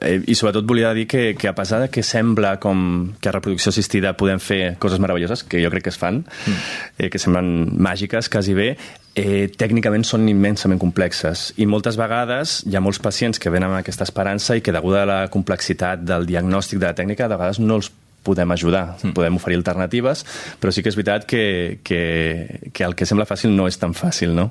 Eh, 0.00 0.22
I 0.26 0.34
sobretot 0.34 0.64
volia 0.66 0.94
dir 0.96 1.06
que, 1.06 1.34
que 1.36 1.48
a 1.48 1.54
pesar 1.54 1.82
de 1.82 1.90
que 1.92 2.02
sembla 2.02 2.56
com 2.60 3.12
que 3.20 3.28
a 3.28 3.34
reproducció 3.36 3.70
assistida 3.70 4.14
podem 4.16 4.40
fer 4.40 4.76
coses 4.80 5.00
meravelloses, 5.02 5.44
que 5.44 5.60
jo 5.62 5.70
crec 5.70 5.84
que 5.84 5.92
es 5.92 6.00
fan, 6.00 6.22
mm. 6.24 6.58
eh, 6.98 7.10
que 7.12 7.20
semblen 7.20 7.68
màgiques 7.76 8.30
quasi 8.32 8.56
bé, 8.56 8.70
eh, 9.14 9.50
tècnicament 9.60 10.06
són 10.06 10.28
immensament 10.30 10.80
complexes 10.80 11.50
i 11.60 11.66
moltes 11.68 11.98
vegades 12.00 12.60
hi 12.66 12.76
ha 12.76 12.84
molts 12.84 13.00
pacients 13.02 13.42
que 13.42 13.52
venen 13.52 13.68
amb 13.68 13.80
aquesta 13.80 14.06
esperança 14.06 14.56
i 14.56 14.62
que 14.64 14.72
deguda 14.72 15.02
a 15.02 15.10
la 15.10 15.20
complexitat 15.32 16.04
del 16.06 16.28
diagnòstic 16.28 16.80
de 16.80 16.88
la 16.88 16.96
tècnica 16.96 17.28
de 17.28 17.36
vegades 17.36 17.60
no 17.60 17.80
els 17.80 17.90
podem 18.22 18.50
ajudar, 18.52 18.96
mm. 19.00 19.12
podem 19.16 19.36
oferir 19.36 19.60
alternatives, 19.60 20.24
però 20.60 20.72
sí 20.72 20.84
que 20.84 20.92
és 20.92 20.96
veritat 20.96 21.28
que, 21.28 21.80
que, 21.84 22.70
que 22.72 22.84
el 22.84 22.96
que 22.96 23.08
sembla 23.08 23.28
fàcil 23.28 23.52
no 23.56 23.68
és 23.68 23.80
tan 23.80 23.96
fàcil, 23.96 24.34
no? 24.36 24.50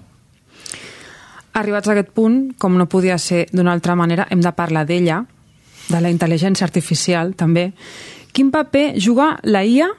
Arribats 1.60 1.90
a 1.90 1.94
aquest 1.96 2.14
punt, 2.16 2.40
com 2.62 2.78
no 2.78 2.88
podia 2.90 3.18
ser 3.18 3.48
d'una 3.52 3.74
altra 3.74 3.96
manera, 3.98 4.28
hem 4.30 4.42
de 4.42 4.52
parlar 4.58 4.86
d'ella, 4.90 5.24
de 5.90 6.02
la 6.02 6.12
intel·ligència 6.12 6.68
artificial, 6.68 7.34
també. 7.36 7.72
Quin 8.34 8.52
paper 8.54 8.94
juga 9.02 9.34
la 9.44 9.64
IA 9.66 9.90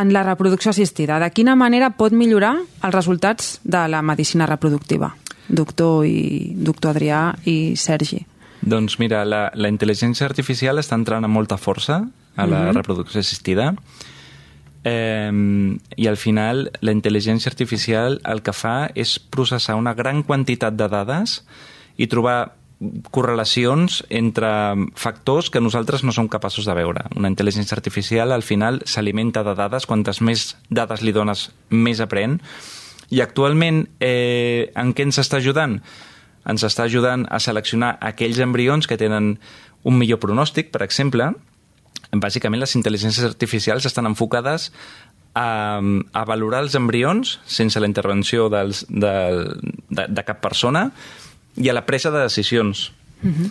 en 0.00 0.12
la 0.12 0.24
reproducció 0.26 0.72
assistida? 0.74 1.20
De 1.22 1.30
quina 1.30 1.54
manera 1.56 1.92
pot 1.94 2.12
millorar 2.12 2.56
els 2.58 2.94
resultats 2.94 3.58
de 3.62 3.86
la 3.88 4.02
medicina 4.02 4.48
reproductiva? 4.50 5.14
Doctor, 5.48 6.06
i, 6.08 6.54
doctor 6.56 6.94
Adrià 6.94 7.28
i 7.46 7.76
Sergi. 7.76 8.22
Doncs 8.64 8.98
mira, 8.98 9.24
la, 9.28 9.50
la 9.54 9.68
intel·ligència 9.68 10.26
artificial 10.26 10.80
està 10.80 10.96
entrant 10.96 11.24
amb 11.24 11.36
molta 11.36 11.58
força 11.60 12.00
a 12.34 12.46
la 12.46 12.58
mhm. 12.58 12.68
-huh. 12.68 12.76
reproducció 12.80 13.20
assistida 13.20 13.74
eh, 14.84 15.78
i 15.96 16.06
al 16.06 16.16
final 16.16 16.70
la 16.80 16.92
intel·ligència 16.92 17.50
artificial 17.50 18.20
el 18.24 18.42
que 18.44 18.52
fa 18.52 18.90
és 18.94 19.16
processar 19.18 19.76
una 19.80 19.94
gran 19.94 20.22
quantitat 20.22 20.76
de 20.76 20.88
dades 20.88 21.40
i 21.96 22.06
trobar 22.06 22.54
correlacions 23.10 24.02
entre 24.10 24.48
factors 24.98 25.50
que 25.50 25.62
nosaltres 25.62 26.04
no 26.04 26.12
som 26.12 26.28
capaços 26.28 26.66
de 26.68 26.74
veure. 26.76 27.04
Una 27.16 27.30
intel·ligència 27.32 27.76
artificial 27.76 28.32
al 28.32 28.42
final 28.42 28.82
s'alimenta 28.84 29.44
de 29.46 29.54
dades, 29.58 29.86
quantes 29.86 30.20
més 30.20 30.54
dades 30.70 31.02
li 31.02 31.12
dones, 31.12 31.50
més 31.70 32.00
aprèn. 32.04 32.40
I 33.10 33.20
actualment, 33.20 33.84
eh, 34.00 34.72
en 34.74 34.94
què 34.94 35.06
ens 35.06 35.20
està 35.20 35.38
ajudant? 35.38 35.80
Ens 36.44 36.64
està 36.64 36.84
ajudant 36.84 37.26
a 37.30 37.40
seleccionar 37.40 37.96
aquells 38.00 38.38
embrions 38.38 38.86
que 38.86 39.00
tenen 39.00 39.38
un 39.84 39.98
millor 39.98 40.20
pronòstic, 40.20 40.70
per 40.72 40.82
exemple. 40.82 41.32
Bàsicament, 42.12 42.60
les 42.60 42.76
intel·ligències 42.76 43.24
artificials 43.26 43.86
estan 43.86 44.06
enfocades 44.06 44.70
a, 45.34 45.80
a 46.12 46.24
valorar 46.24 46.62
els 46.64 46.74
embrions 46.78 47.38
sense 47.44 47.80
la 47.80 47.90
intervenció 47.90 48.48
dels, 48.52 48.84
de, 48.88 49.14
de, 49.90 50.06
de 50.08 50.24
cap 50.24 50.40
persona, 50.44 50.90
i 51.56 51.68
a 51.68 51.76
la 51.76 51.86
presa 51.86 52.10
de 52.10 52.22
decisions. 52.22 52.92
Uh 53.22 53.28
mhm. 53.28 53.44
-huh. 53.44 53.50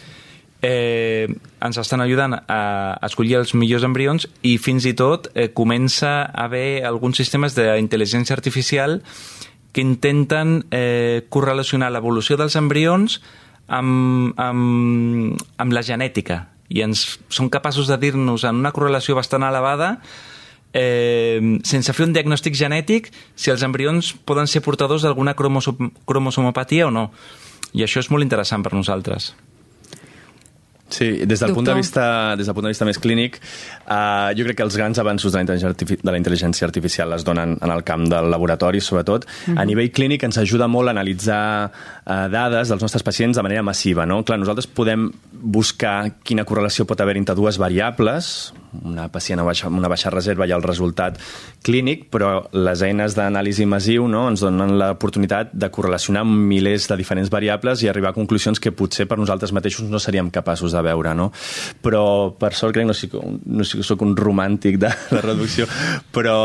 eh, 0.62 1.28
ens 1.62 1.78
estan 1.78 2.02
ajudant 2.02 2.34
a 2.48 2.98
escollir 3.02 3.36
els 3.36 3.54
millors 3.54 3.84
embrions 3.84 4.28
i 4.42 4.58
fins 4.58 4.86
i 4.86 4.94
tot 4.94 5.28
eh, 5.36 5.52
comença 5.54 6.22
a 6.24 6.46
haver 6.46 6.86
alguns 6.86 7.18
sistemes 7.18 7.56
d'intel·ligència 7.56 8.34
artificial 8.34 9.02
que 9.74 9.82
intenten 9.82 10.66
eh, 10.72 11.26
correlacionar 11.30 11.92
l'evolució 11.92 12.38
dels 12.38 12.56
embrions 12.56 13.22
amb, 13.68 14.34
amb, 14.40 15.42
amb 15.58 15.74
la 15.74 15.82
genètica 15.82 16.48
i 16.70 16.82
ens 16.82 17.20
són 17.30 17.50
capaços 17.50 17.88
de 17.88 17.98
dir-nos 17.98 18.44
en 18.44 18.56
una 18.56 18.72
correlació 18.72 19.16
bastant 19.16 19.44
elevada 19.44 20.00
eh, 20.74 21.40
sense 21.64 21.94
fer 21.94 22.08
un 22.08 22.14
diagnòstic 22.16 22.58
genètic 22.58 23.12
si 23.36 23.54
els 23.54 23.64
embrions 23.64 24.14
poden 24.26 24.50
ser 24.50 24.64
portadors 24.66 25.06
d'alguna 25.06 25.36
cromosom 25.38 25.92
cromosomopatia 26.10 26.88
o 26.90 26.92
no. 26.92 27.12
I 27.74 27.84
això 27.86 28.04
és 28.04 28.12
molt 28.14 28.26
interessant 28.26 28.64
per 28.64 28.74
nosaltres. 28.74 29.34
Sí, 30.94 31.26
des 31.26 31.40
del, 31.40 31.54
punt 31.56 31.66
de 31.66 31.74
vista, 31.74 32.36
des 32.38 32.46
del 32.46 32.54
punt 32.54 32.68
de 32.68 32.72
vista 32.74 32.86
més 32.86 33.00
clínic, 33.02 33.40
uh, 33.88 34.30
jo 34.38 34.46
crec 34.46 34.60
que 34.60 34.66
els 34.68 34.76
grans 34.78 35.00
avanços 35.02 35.34
de 35.34 35.40
la, 35.40 35.46
intel·ligència 35.48 35.98
de 36.04 36.12
la 36.12 36.20
intel·ligència 36.20 36.68
artificial 36.68 37.16
es 37.16 37.26
donen 37.26 37.56
en 37.58 37.74
el 37.74 37.82
camp 37.88 38.06
del 38.12 38.30
laboratori, 38.30 38.82
sobretot. 38.82 39.26
Uh 39.26 39.54
-huh. 39.54 39.62
A 39.62 39.66
nivell 39.66 39.90
clínic 39.92 40.24
ens 40.24 40.38
ajuda 40.38 40.68
molt 40.68 40.88
a 40.88 40.92
analitzar 40.92 41.72
uh, 42.06 42.30
dades 42.30 42.70
dels 42.70 42.82
nostres 42.82 43.04
pacients 43.04 43.36
de 43.36 43.42
manera 43.44 43.64
massiva. 43.64 44.06
No? 44.06 44.24
Clar, 44.24 44.38
nosaltres 44.38 44.68
podem 44.68 45.12
buscar 45.32 46.12
quina 46.24 46.46
correlació 46.46 46.86
pot 46.86 47.02
haver 47.02 47.18
entre 47.18 47.36
dues 47.36 47.58
variables, 47.58 48.54
una 48.82 49.08
pacient 49.12 49.42
amb 49.44 49.78
una 49.78 49.92
baixa 49.92 50.12
reserva 50.14 50.48
i 50.48 50.54
el 50.56 50.64
resultat 50.64 51.20
clínic, 51.64 52.08
però 52.12 52.48
les 52.54 52.82
eines 52.82 53.16
d'anàlisi 53.16 53.66
massiu 53.70 54.08
no, 54.08 54.26
ens 54.32 54.44
donen 54.44 54.76
l'oportunitat 54.80 55.54
de 55.54 55.70
correlacionar 55.70 56.24
milers 56.26 56.88
de 56.90 56.98
diferents 56.98 57.30
variables 57.30 57.84
i 57.84 57.90
arribar 57.90 58.12
a 58.12 58.18
conclusions 58.18 58.60
que 58.60 58.72
potser 58.72 59.08
per 59.08 59.18
nosaltres 59.20 59.54
mateixos 59.54 59.90
no 59.90 60.00
seríem 60.00 60.32
capaços 60.34 60.74
de 60.74 60.82
veure. 60.82 61.14
No? 61.14 61.30
Però, 61.84 62.34
per 62.40 62.54
sort, 62.58 62.74
crec, 62.76 62.88
no 62.88 62.96
sé, 62.98 63.10
no 63.14 63.64
sóc 63.64 64.02
un 64.06 64.16
romàntic 64.18 64.80
de 64.82 64.90
la 65.12 65.22
reducció, 65.22 65.68
però 66.16 66.38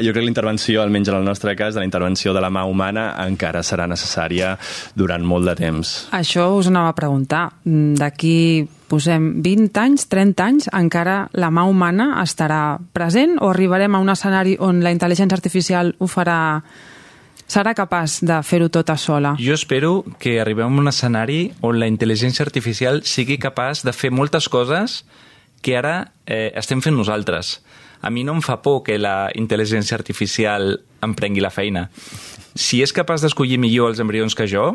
jo 0.00 0.12
crec 0.14 0.20
que 0.20 0.26
l'intervenció, 0.26 0.82
almenys 0.82 1.08
en 1.08 1.16
el 1.20 1.24
nostre 1.24 1.56
cas, 1.56 1.74
de 1.74 1.80
la 1.80 1.88
intervenció 1.88 2.34
de 2.36 2.42
la 2.44 2.50
mà 2.52 2.66
humana 2.68 3.10
encara 3.24 3.64
serà 3.66 3.88
necessària 3.90 4.56
durant 4.94 5.24
molt 5.24 5.48
de 5.48 5.56
temps. 5.58 5.94
Això 6.16 6.50
us 6.58 6.68
anava 6.70 6.92
a 6.92 6.98
preguntar. 6.98 7.46
D'aquí 7.64 8.36
posem 8.90 9.32
20 9.44 9.78
anys, 9.78 10.08
30 10.10 10.44
anys, 10.44 10.68
encara 10.74 11.28
la 11.38 11.52
mà 11.54 11.62
humana 11.68 12.16
estarà 12.24 12.78
present 12.92 13.38
o 13.38 13.52
arribarem 13.54 13.94
a 13.94 14.00
un 14.02 14.10
escenari 14.10 14.56
on 14.58 14.82
la 14.82 14.90
intel·ligència 14.94 15.38
artificial 15.38 15.94
ho 15.98 16.08
farà 16.10 16.40
serà 17.50 17.74
capaç 17.74 18.20
de 18.26 18.38
fer-ho 18.46 18.68
tota 18.70 18.96
sola? 18.98 19.34
Jo 19.38 19.54
espero 19.54 20.04
que 20.22 20.38
arribem 20.42 20.70
a 20.70 20.82
un 20.82 20.90
escenari 20.90 21.40
on 21.66 21.80
la 21.80 21.88
intel·ligència 21.90 22.46
artificial 22.46 23.02
sigui 23.06 23.38
capaç 23.42 23.84
de 23.86 23.94
fer 23.94 24.12
moltes 24.14 24.48
coses 24.48 25.02
que 25.62 25.76
ara 25.76 26.12
eh, 26.26 26.50
estem 26.56 26.82
fent 26.82 26.96
nosaltres. 26.96 27.58
A 28.00 28.10
mi 28.10 28.24
no 28.24 28.32
em 28.38 28.42
fa 28.42 28.60
por 28.64 28.82
que 28.86 28.96
la 28.98 29.30
intel·ligència 29.36 29.98
artificial 29.98 30.78
em 31.04 31.14
prengui 31.14 31.42
la 31.42 31.52
feina. 31.52 31.88
Si 32.54 32.80
és 32.82 32.94
capaç 32.96 33.22
d'escollir 33.22 33.58
millor 33.60 33.92
els 33.92 34.00
embrions 34.00 34.34
que 34.34 34.48
jo, 34.48 34.72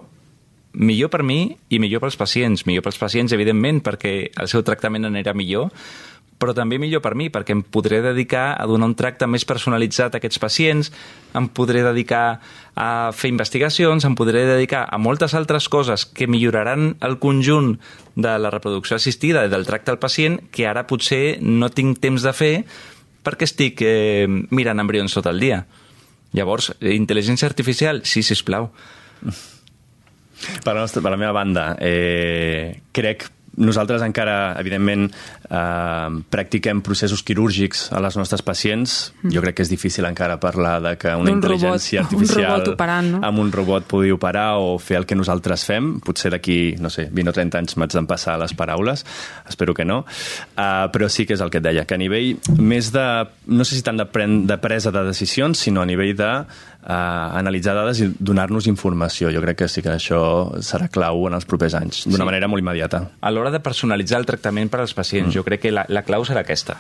millor 0.75 1.11
per 1.13 1.23
mi 1.23 1.55
i 1.69 1.79
millor 1.79 2.03
pels 2.03 2.17
pacients. 2.19 2.65
Millor 2.67 2.85
pels 2.85 2.99
pacients, 3.01 3.33
evidentment, 3.35 3.81
perquè 3.85 4.17
el 4.29 4.51
seu 4.51 4.63
tractament 4.67 5.07
anirà 5.07 5.33
millor, 5.35 5.71
però 6.39 6.53
també 6.55 6.77
millor 6.81 7.01
per 7.03 7.13
mi, 7.15 7.29
perquè 7.31 7.55
em 7.55 7.61
podré 7.63 8.01
dedicar 8.03 8.49
a 8.59 8.65
donar 8.67 8.89
un 8.89 8.95
tracte 8.99 9.27
més 9.27 9.45
personalitzat 9.47 10.15
a 10.15 10.19
aquests 10.19 10.41
pacients, 10.41 10.91
em 11.35 11.47
podré 11.47 11.83
dedicar 11.85 12.41
a 12.75 12.89
fer 13.15 13.31
investigacions, 13.31 14.03
em 14.03 14.17
podré 14.19 14.43
dedicar 14.49 14.83
a 14.91 14.99
moltes 14.99 15.33
altres 15.37 15.69
coses 15.71 16.05
que 16.05 16.27
milloraran 16.27 16.97
el 17.07 17.17
conjunt 17.23 17.77
de 18.15 18.35
la 18.39 18.51
reproducció 18.51 18.99
assistida 18.99 19.45
i 19.45 19.53
del 19.53 19.65
tracte 19.67 19.95
al 19.95 20.01
pacient 20.01 20.41
que 20.51 20.67
ara 20.67 20.85
potser 20.87 21.39
no 21.41 21.71
tinc 21.71 22.03
temps 22.03 22.27
de 22.27 22.35
fer 22.35 22.53
perquè 23.25 23.47
estic 23.47 23.81
eh, 23.81 24.27
mirant 24.27 24.83
embrions 24.83 25.15
tot 25.15 25.31
el 25.31 25.39
dia. 25.41 25.63
Llavors, 26.35 26.73
intel·ligència 26.83 27.47
artificial? 27.47 28.03
Sí, 28.03 28.21
sisplau. 28.27 28.69
Per 30.63 30.73
la, 30.73 30.81
nostra, 30.81 31.01
per 31.01 31.13
la 31.13 31.19
meva 31.21 31.33
banda, 31.35 31.71
eh, 31.79 32.81
crec 32.91 33.29
nosaltres 33.55 34.01
encara, 34.03 34.55
evidentment, 34.59 35.07
eh, 35.49 36.09
practiquem 36.29 36.81
processos 36.81 37.23
quirúrgics 37.23 37.91
a 37.93 38.01
les 38.03 38.17
nostres 38.17 38.41
pacients. 38.41 39.13
Mm. 39.21 39.31
Jo 39.31 39.43
crec 39.43 39.55
que 39.55 39.65
és 39.65 39.71
difícil 39.71 40.05
encara 40.05 40.39
parlar 40.39 40.81
de 40.83 40.95
que 40.99 41.13
una 41.15 41.31
intel·ligència 41.31 42.03
robot, 42.03 42.13
artificial 42.13 42.61
un 42.61 42.73
operant, 42.73 43.11
no? 43.15 43.21
amb 43.23 43.39
un 43.39 43.51
robot 43.51 43.87
pugui 43.87 44.11
operar 44.11 44.57
o 44.59 44.77
fer 44.79 44.99
el 44.99 45.07
que 45.07 45.15
nosaltres 45.15 45.65
fem. 45.67 45.95
Potser 46.03 46.33
d'aquí, 46.35 46.75
no 46.81 46.91
sé, 46.91 47.07
20 47.11 47.31
o 47.31 47.35
30 47.35 47.61
anys 47.63 47.77
m'haig 47.79 47.95
d'empassar 47.95 48.37
les 48.41 48.53
paraules. 48.53 49.05
Espero 49.47 49.73
que 49.73 49.85
no. 49.85 50.03
Uh, 50.55 50.91
però 50.91 51.09
sí 51.09 51.25
que 51.25 51.35
és 51.37 51.41
el 51.43 51.51
que 51.53 51.61
et 51.63 51.65
deia, 51.65 51.85
que 51.85 51.95
a 51.95 52.01
nivell 52.01 52.35
més 52.59 52.91
de... 52.91 53.05
No 53.47 53.63
sé 53.63 53.77
si 53.77 53.83
tant 53.85 53.97
de, 53.97 54.07
pren, 54.09 54.43
de 54.49 54.57
presa 54.59 54.91
de 54.91 55.05
decisions, 55.07 55.59
sinó 55.59 55.83
a 55.83 55.87
nivell 55.87 56.15
de 56.17 56.31
analitzar 56.85 57.73
dades 57.75 57.99
i 58.03 58.09
donar-nos 58.19 58.67
informació. 58.69 59.31
Jo 59.33 59.41
crec 59.41 59.63
que 59.63 59.69
sí 59.71 59.81
que 59.81 59.95
això 59.95 60.19
serà 60.65 60.89
clau 60.93 61.25
en 61.29 61.37
els 61.37 61.47
propers 61.49 61.73
anys, 61.77 62.03
d'una 62.05 62.23
sí. 62.23 62.27
manera 62.27 62.49
molt 62.51 62.61
immediata. 62.61 63.01
A 63.21 63.31
l'hora 63.33 63.51
de 63.53 63.61
personalitzar 63.63 64.19
el 64.21 64.27
tractament 64.29 64.69
per 64.69 64.83
als 64.83 64.93
pacients, 64.93 65.31
mm. 65.31 65.37
jo 65.37 65.45
crec 65.47 65.65
que 65.65 65.73
la, 65.73 65.85
la 65.89 66.05
clau 66.05 66.25
serà 66.27 66.45
aquesta. 66.45 66.77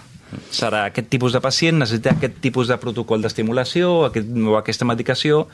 Serà 0.53 0.85
aquest 0.89 1.09
tipus 1.09 1.33
de 1.33 1.41
pacient, 1.41 1.79
necessita 1.81 2.13
aquest 2.15 2.37
tipus 2.43 2.69
de 2.69 2.77
protocol 2.81 3.23
d'estimulació 3.23 4.05
aquest, 4.09 4.29
o 4.29 4.59
aquesta 4.59 4.85
medicació, 4.85 5.45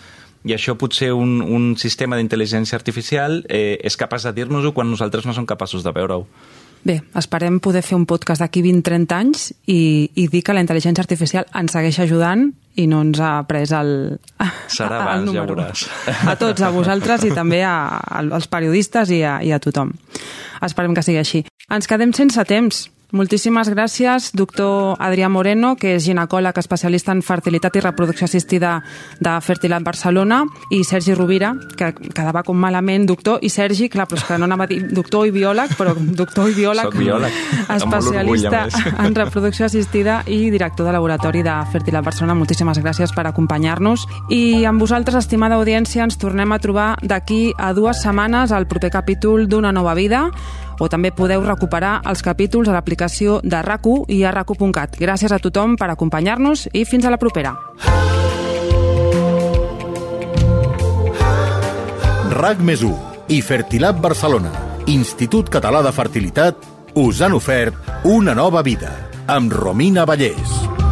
i 0.43 0.55
això 0.55 0.73
potser 0.79 1.11
un, 1.13 1.39
un 1.45 1.75
sistema 1.77 2.17
d'intel·ligència 2.17 2.77
artificial 2.77 3.43
eh, 3.45 3.77
és 3.77 3.97
capaç 3.99 4.25
de 4.25 4.33
dir-nos-ho 4.39 4.73
quan 4.73 4.89
nosaltres 4.89 5.27
no 5.27 5.35
som 5.37 5.45
capaços 5.45 5.85
de 5.85 5.93
veure-ho. 5.93 6.25
Bé, 6.83 6.97
esperem 7.17 7.59
poder 7.61 7.83
fer 7.85 7.93
un 7.93 8.07
podcast 8.09 8.41
d'aquí 8.41 8.63
20-30 8.65 9.13
anys 9.13 9.51
i, 9.69 10.09
i 10.17 10.25
dir 10.31 10.41
que 10.41 10.55
la 10.55 10.63
intel·ligència 10.63 11.03
artificial 11.03 11.45
ens 11.57 11.75
segueix 11.75 11.99
ajudant 12.01 12.47
i 12.81 12.87
no 12.89 13.03
ens 13.05 13.19
ha 13.21 13.33
pres 13.45 13.73
el, 13.77 13.91
Serà 14.77 15.01
abans, 15.03 15.29
el 15.29 15.37
ja 15.37 15.45
veuràs. 15.45 15.85
A 16.31 16.35
tots, 16.39 16.63
a 16.65 16.71
vosaltres 16.73 17.27
i 17.27 17.33
també 17.35 17.61
a, 17.67 17.75
a, 18.01 18.23
als 18.23 18.49
periodistes 18.49 19.13
i 19.13 19.21
a, 19.21 19.37
i 19.45 19.53
a 19.53 19.59
tothom. 19.61 19.93
Esperem 20.65 20.95
que 20.97 21.05
sigui 21.05 21.21
així. 21.21 21.43
Ens 21.71 21.89
quedem 21.89 22.13
sense 22.17 22.45
temps. 22.49 22.87
Moltíssimes 23.11 23.67
gràcies, 23.67 24.29
doctor 24.31 24.95
Adrià 25.03 25.27
Moreno, 25.27 25.73
que 25.75 25.97
és 25.97 26.05
ginecòleg 26.05 26.55
especialista 26.61 27.11
en 27.11 27.19
fertilitat 27.25 27.75
i 27.75 27.81
reproducció 27.83 28.23
assistida 28.23 28.77
de 29.19 29.33
Fertilat 29.43 29.83
Barcelona, 29.83 30.45
i 30.71 30.79
Sergi 30.87 31.11
Rovira, 31.17 31.51
que 31.75 31.91
quedava 31.91 32.45
com 32.47 32.55
malament 32.55 33.03
doctor, 33.09 33.43
i 33.43 33.49
Sergi, 33.51 33.89
clar, 33.91 34.07
però 34.07 34.21
és 34.21 34.23
que 34.29 34.37
no 34.39 34.47
anava 34.47 34.63
a 34.63 34.71
dir 34.71 34.79
doctor 34.95 35.27
i 35.27 35.35
biòleg, 35.35 35.75
però 35.75 35.91
doctor 35.97 36.53
i 36.53 36.55
biòleg, 36.55 36.95
biòleg. 36.95 37.35
especialista 37.75 38.63
en 39.03 39.19
reproducció 39.19 39.67
assistida 39.67 40.21
i 40.31 40.47
director 40.53 40.87
de 40.87 40.95
laboratori 40.95 41.43
de 41.43 41.57
Fertilat 41.73 42.07
Barcelona. 42.07 42.39
Moltíssimes 42.39 42.79
gràcies 42.79 43.11
per 43.11 43.27
acompanyar-nos. 43.27 44.07
I 44.31 44.63
amb 44.63 44.79
vosaltres, 44.79 45.19
estimada 45.19 45.59
audiència, 45.59 46.07
ens 46.07 46.15
tornem 46.15 46.55
a 46.55 46.63
trobar 46.63 46.93
d'aquí 47.03 47.51
a 47.59 47.73
dues 47.75 48.05
setmanes 48.05 48.55
al 48.55 48.71
proper 48.71 48.95
capítol 48.95 49.49
d'Una 49.51 49.75
nova 49.75 49.99
vida, 49.99 50.29
o 50.81 50.89
també 50.89 51.13
podeu 51.13 51.45
recuperar 51.45 51.99
els 52.09 52.23
capítols 52.25 52.71
a 52.71 52.73
l'aplicació 52.73 53.39
de 53.45 53.61
rac 53.61 53.85
i 54.09 54.23
a 54.25 54.31
rac 54.33 54.49
Gràcies 54.97 55.31
a 55.31 55.39
tothom 55.39 55.77
per 55.77 55.91
acompanyar-nos 55.93 56.67
i 56.73 56.85
fins 56.85 57.05
a 57.05 57.13
la 57.13 57.21
propera. 57.21 57.53
RAC 62.41 62.61
més 62.65 62.81
i 63.29 63.41
Fertilab 63.45 64.01
Barcelona, 64.01 64.51
Institut 64.89 65.49
Català 65.53 65.83
de 65.85 65.91
Fertilitat, 65.93 66.57
us 66.97 67.21
han 67.21 67.37
ofert 67.37 68.05
una 68.09 68.33
nova 68.33 68.63
vida 68.65 68.91
amb 69.27 69.53
Romina 69.53 70.05
Vallès. 70.09 70.90